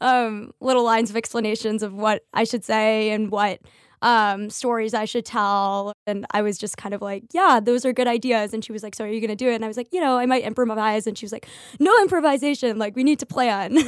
[0.00, 3.58] um, little lines of explanations of what I should say and what
[4.02, 5.92] um, stories I should tell.
[6.06, 8.54] And I was just kind of like, yeah, those are good ideas.
[8.54, 9.54] And she was like, so are you going to do it?
[9.54, 11.06] And I was like, you know, I might improvise.
[11.06, 11.46] And she was like,
[11.78, 12.78] no improvisation.
[12.78, 13.78] Like, we need to plan.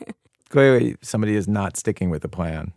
[0.48, 2.72] Clearly, somebody is not sticking with the plan.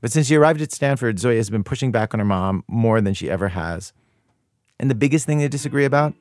[0.00, 3.00] But since she arrived at Stanford, Zoya has been pushing back on her mom more
[3.00, 3.92] than she ever has.
[4.80, 6.14] And the biggest thing they disagree about,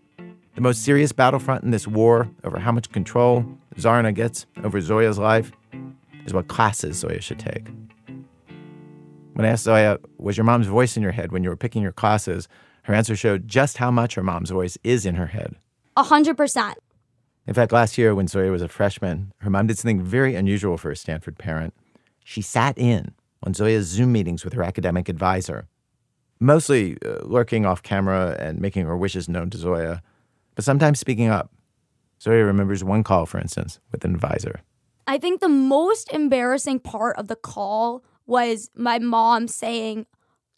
[0.54, 3.45] the most serious battlefront in this war over how much control
[3.78, 5.52] Zarna gets over Zoya's life,
[6.26, 7.68] is what classes Zoya should take.
[9.34, 11.82] When I asked Zoya, was your mom's voice in your head when you were picking
[11.82, 12.47] your classes,
[12.84, 15.55] her answer showed just how much her mom's voice is in her head.
[15.95, 16.77] A hundred percent.
[17.47, 20.77] In fact, last year when Zoya was a freshman, her mom did something very unusual
[20.77, 21.73] for a Stanford parent.
[22.23, 23.13] She sat in
[23.43, 25.67] on Zoya's Zoom meetings with her academic advisor,
[26.39, 30.01] mostly uh, lurking off camera and making her wishes known to Zoya,
[30.55, 31.51] but sometimes speaking up.
[32.21, 34.61] Zoya remembers one call, for instance, with an advisor.
[35.07, 40.05] I think the most embarrassing part of the call was my mom saying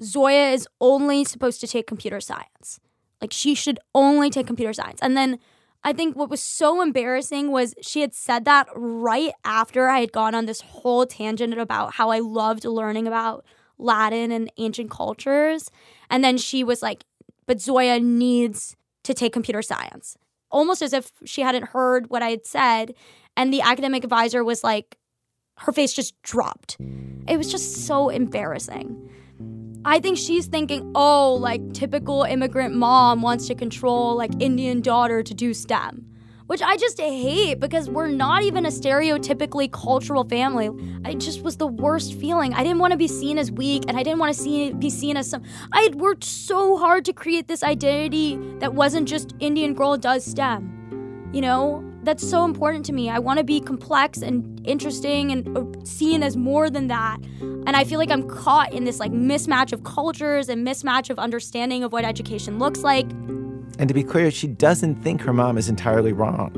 [0.02, 2.80] Zoya is only supposed to take computer science.
[3.20, 5.00] Like she should only take computer science.
[5.02, 5.40] And then
[5.84, 10.12] I think what was so embarrassing was she had said that right after I had
[10.12, 13.44] gone on this whole tangent about how I loved learning about
[13.80, 15.72] Latin and ancient cultures.
[16.12, 17.06] And then she was like,
[17.48, 20.16] but Zoya needs to take computer science.
[20.52, 22.94] Almost as if she hadn't heard what I had said.
[23.36, 25.00] And the academic advisor was like,
[25.58, 26.78] her face just dropped.
[27.28, 29.10] It was just so embarrassing.
[29.86, 35.22] I think she's thinking, oh, like typical immigrant mom wants to control like Indian daughter
[35.22, 36.06] to do STEM,
[36.48, 40.70] which I just hate because we're not even a stereotypically cultural family.
[41.06, 42.54] It just was the worst feeling.
[42.54, 44.90] I didn't want to be seen as weak and I didn't want to see, be
[44.90, 45.44] seen as some.
[45.74, 50.24] I had worked so hard to create this identity that wasn't just Indian girl does
[50.24, 51.32] STEM.
[51.34, 53.10] You know, that's so important to me.
[53.10, 57.20] I want to be complex and interesting and uh, seen as more than that.
[57.42, 61.20] And I feel like I'm caught in this like mismatch of cultures and mismatch of
[61.20, 63.10] understanding of what education looks like.
[63.80, 66.52] And to be clear, she doesn't think her mom is entirely wrong.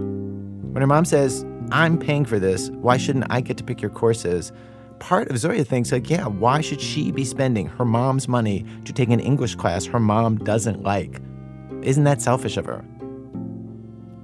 [0.74, 3.92] When her mom says, I'm paying for this, why shouldn't I get to pick your
[3.92, 4.52] courses?
[5.00, 8.94] Part of Zoya thinks, like, yeah, why should she be spending her mom's money to
[8.94, 11.22] take an English class her mom doesn't like?
[11.82, 12.84] Isn't that selfish of her?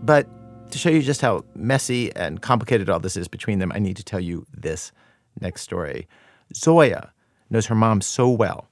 [0.04, 0.28] But
[0.72, 3.98] to show you just how messy and complicated all this is between them, I need
[3.98, 4.92] to tell you this
[5.40, 6.08] next story.
[6.56, 7.12] Zoya
[7.50, 8.68] knows her mom so well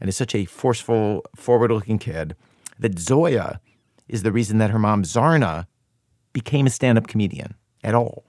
[0.00, 2.34] and is such a forceful, forward looking kid
[2.78, 3.60] that Zoya
[4.08, 5.66] is the reason that her mom, Zarna,
[6.32, 8.24] became a stand up comedian at all.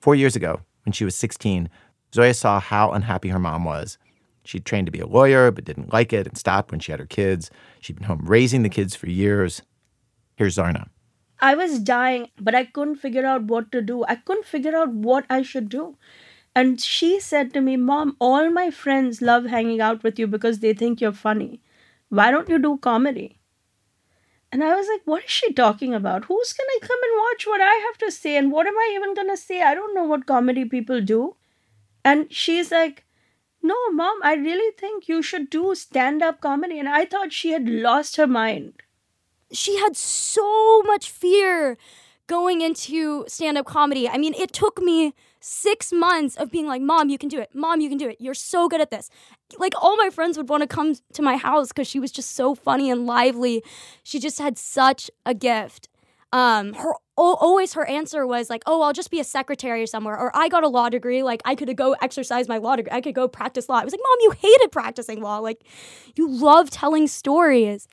[0.00, 1.68] Four years ago, when she was 16,
[2.14, 3.98] Zoya saw how unhappy her mom was.
[4.44, 6.98] She'd trained to be a lawyer, but didn't like it and stopped when she had
[6.98, 7.50] her kids.
[7.80, 9.62] She'd been home raising the kids for years.
[10.36, 10.88] Here's Zarna.
[11.42, 14.04] I was dying, but I couldn't figure out what to do.
[14.04, 15.96] I couldn't figure out what I should do.
[16.54, 20.60] And she said to me, Mom, all my friends love hanging out with you because
[20.60, 21.60] they think you're funny.
[22.08, 23.38] Why don't you do comedy?
[24.52, 26.26] And I was like, What is she talking about?
[26.26, 28.36] Who's going to come and watch what I have to say?
[28.36, 29.62] And what am I even going to say?
[29.62, 31.36] I don't know what comedy people do.
[32.04, 33.04] And she's like,
[33.62, 36.78] No, Mom, I really think you should do stand up comedy.
[36.78, 38.74] And I thought she had lost her mind
[39.52, 41.76] she had so much fear
[42.26, 44.08] going into stand up comedy.
[44.08, 47.50] I mean, it took me six months of being like, Mom, you can do it.
[47.54, 48.16] Mom, you can do it.
[48.20, 49.10] You're so good at this.
[49.58, 52.32] Like, all my friends would want to come to my house because she was just
[52.32, 53.62] so funny and lively.
[54.02, 55.88] She just had such a gift.
[56.32, 60.34] Um, her always her answer was like, "Oh, I'll just be a secretary somewhere," or
[60.34, 62.90] "I got a law degree, like I could go exercise my law degree.
[62.90, 65.38] I could go practice law." I was like, "Mom, you hated practicing law.
[65.38, 65.62] Like,
[66.16, 67.86] you love telling stories."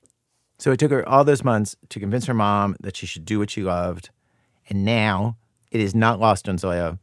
[0.60, 3.39] So it took her all those months to convince her mom that she should do
[3.39, 4.10] what she loved.
[4.70, 5.38] And now
[5.72, 6.99] it is not lost on Zoya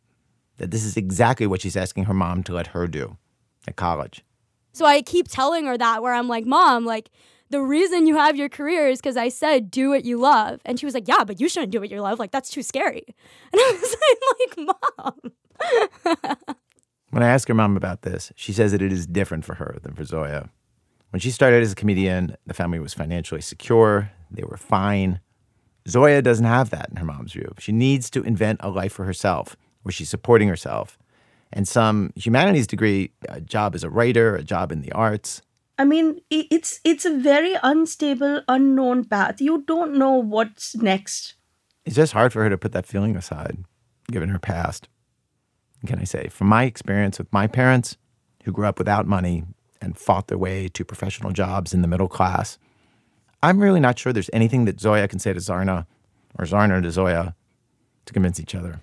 [0.58, 3.16] that this is exactly what she's asking her mom to let her do
[3.66, 4.24] at college.
[4.72, 7.10] So I keep telling her that where I'm like, Mom, like,
[7.48, 10.60] the reason you have your career is because I said do what you love.
[10.64, 12.18] And she was like, yeah, but you shouldn't do what you love.
[12.18, 13.04] Like, that's too scary.
[13.52, 13.96] And I was
[14.66, 14.76] like,
[16.04, 16.36] mom.
[17.10, 19.78] when I ask her mom about this, she says that it is different for her
[19.82, 20.50] than for Zoya.
[21.10, 25.20] When she started as a comedian, the family was financially secure, they were fine.
[25.88, 27.52] Zoya doesn't have that in her mom's view.
[27.58, 30.98] She needs to invent a life for herself where she's supporting herself.
[31.52, 35.42] And some humanities degree, a job as a writer, a job in the arts.
[35.78, 39.40] I mean, it's it's a very unstable, unknown path.
[39.40, 41.34] You don't know what's next.
[41.84, 43.58] It's just hard for her to put that feeling aside,
[44.10, 44.88] given her past.
[45.86, 47.96] Can I say, from my experience with my parents,
[48.44, 49.44] who grew up without money
[49.86, 52.58] and fought their way to professional jobs in the middle class,
[53.42, 55.86] I'm really not sure there's anything that Zoya can say to Zarna
[56.38, 57.34] or Zarna to Zoya
[58.04, 58.80] to convince each other.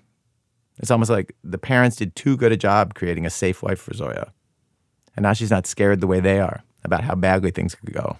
[0.79, 3.93] It's almost like the parents did too good a job creating a safe life for
[3.93, 4.33] Zoya.
[5.15, 8.17] And now she's not scared the way they are about how badly things could go.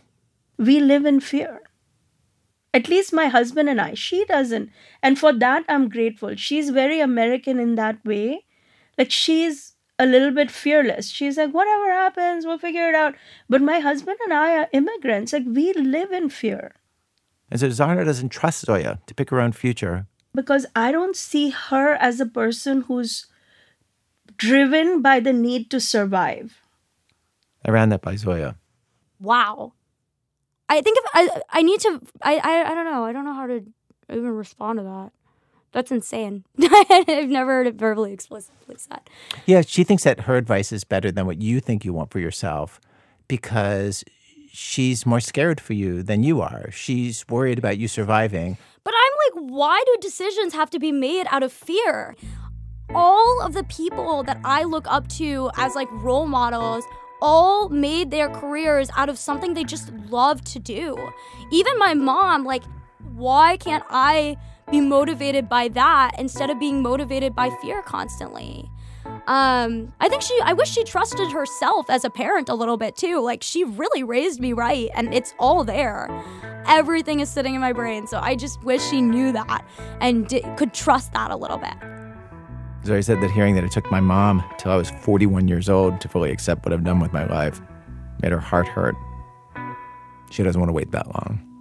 [0.58, 1.62] We live in fear.
[2.74, 3.94] At least my husband and I.
[3.94, 4.70] She doesn't.
[5.02, 6.36] And for that, I'm grateful.
[6.36, 8.46] She's very American in that way.
[8.98, 9.73] Like, she's
[10.04, 11.10] a little bit fearless.
[11.10, 13.16] She's like, whatever happens, we'll figure it out.
[13.50, 15.34] But my husband and I are immigrants.
[15.34, 16.76] Like, we live in fear.
[17.50, 20.08] And so Zarna doesn't trust Zoya to pick her own future.
[20.34, 23.28] Because I don't see her as a person who's
[24.38, 26.62] driven by the need to survive.
[27.66, 28.58] I ran that by Zoya.
[29.20, 29.74] Wow.
[30.68, 33.06] I think if I I need to I, I I don't know.
[33.06, 33.64] I don't know how to
[34.10, 35.12] even respond to that.
[35.74, 36.46] That's insane.
[36.62, 39.02] I've never heard it verbally explicitly said.
[39.46, 42.20] Yeah, she thinks that her advice is better than what you think you want for
[42.20, 42.80] yourself
[43.28, 44.04] because
[44.52, 46.70] she's more scared for you than you are.
[46.72, 48.58] She's worried about you surviving.
[48.84, 52.16] But I'm like, why do decisions have to be made out of fear?
[52.94, 56.86] All of the people that I look up to as like role models
[57.20, 60.96] all made their careers out of something they just love to do.
[61.52, 62.64] Even my mom, like,
[63.16, 64.38] why can't I
[64.72, 68.70] be motivated by that instead of being motivated by fear constantly?
[69.28, 72.96] Um, I think she, I wish she trusted herself as a parent a little bit
[72.96, 73.22] too.
[73.22, 76.10] Like, she really raised me right, and it's all there.
[76.68, 79.66] Everything is sitting in my brain, so I just wish she knew that
[80.00, 81.74] and could trust that a little bit.
[82.86, 86.02] Zoe said that hearing that it took my mom till I was 41 years old
[86.02, 87.62] to fully accept what I've done with my life
[88.22, 88.96] made her heart hurt.
[90.32, 91.53] She doesn't want to wait that long.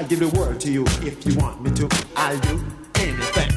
[0.00, 1.86] I'll give the world to you if you want me to.
[2.16, 3.50] I'll do anything.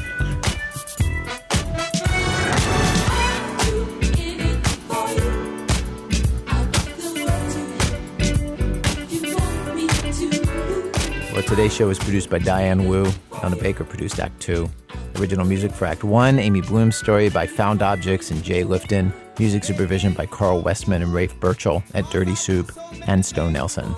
[11.32, 13.10] Well, today's show was produced by Diane Wu.
[13.40, 14.68] Donna Baker produced Act Two.
[15.16, 19.14] Original music for Act One, Amy Bloom's story by Found Objects and Jay Lifton.
[19.38, 22.70] Music supervision by Carl Westman and Rafe Burchell at Dirty Soup
[23.06, 23.96] and Stone Nelson.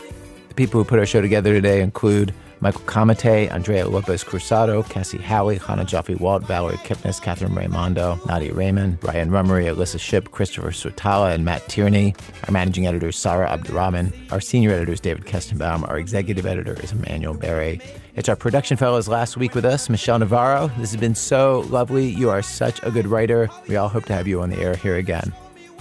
[0.57, 5.59] People who put our show together today include Michael Comite, Andrea Lopez Cruzado, Cassie Howley,
[5.59, 11.35] Chana Joffe Walt, Valerie Kipnis, Catherine Raimondo, Nadia Reiman, Ryan Rumery, Alissa Shipp, Christopher Swetala,
[11.35, 12.15] and Matt Tierney.
[12.49, 14.11] Our managing editor is Sarah Abdurrahman.
[14.31, 15.87] Our senior editor is David Kestenbaum.
[15.91, 17.79] Our executive editor is Emanuele Berry.
[18.15, 20.69] It's our production fellows last week with us, Michelle Navarro.
[20.79, 22.09] This has been so lovely.
[22.09, 23.51] You are such a good writer.
[23.69, 25.35] We all hope to have you on the air here again.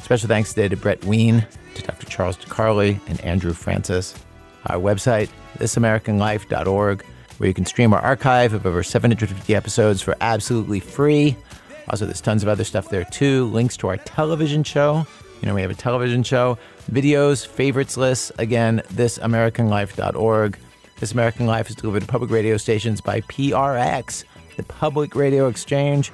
[0.03, 2.07] Special thanks today to Brett Ween, to Dr.
[2.07, 4.13] Charles DeCarli, and Andrew Francis.
[4.67, 7.05] Our website, thisamericanlife.org,
[7.37, 11.35] where you can stream our archive of over 750 episodes for absolutely free.
[11.89, 13.45] Also, there's tons of other stuff there too.
[13.45, 15.05] Links to our television show.
[15.41, 16.57] You know, we have a television show,
[16.91, 18.31] videos, favorites lists.
[18.39, 20.57] Again, thisamericanlife.org.
[20.99, 24.23] This American Life is delivered to public radio stations by PRX,
[24.55, 26.11] the Public Radio Exchange.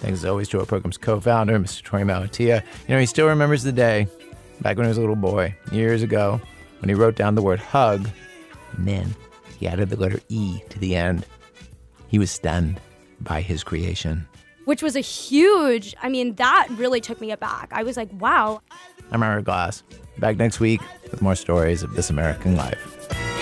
[0.00, 1.82] Thanks as always to our program's co founder, Mr.
[1.82, 2.62] Torey Malatia.
[2.88, 4.08] You know, he still remembers the day
[4.60, 6.40] back when he was a little boy, years ago,
[6.84, 8.10] when he wrote down the word hug,
[8.76, 9.14] and then
[9.58, 11.24] he added the letter E to the end.
[12.08, 12.78] He was stunned
[13.22, 14.28] by his creation.
[14.66, 17.70] Which was a huge, I mean, that really took me aback.
[17.72, 18.60] I was like, wow.
[19.10, 19.82] I'm Ira Glass.
[20.18, 23.33] Back next week with more stories of this American life.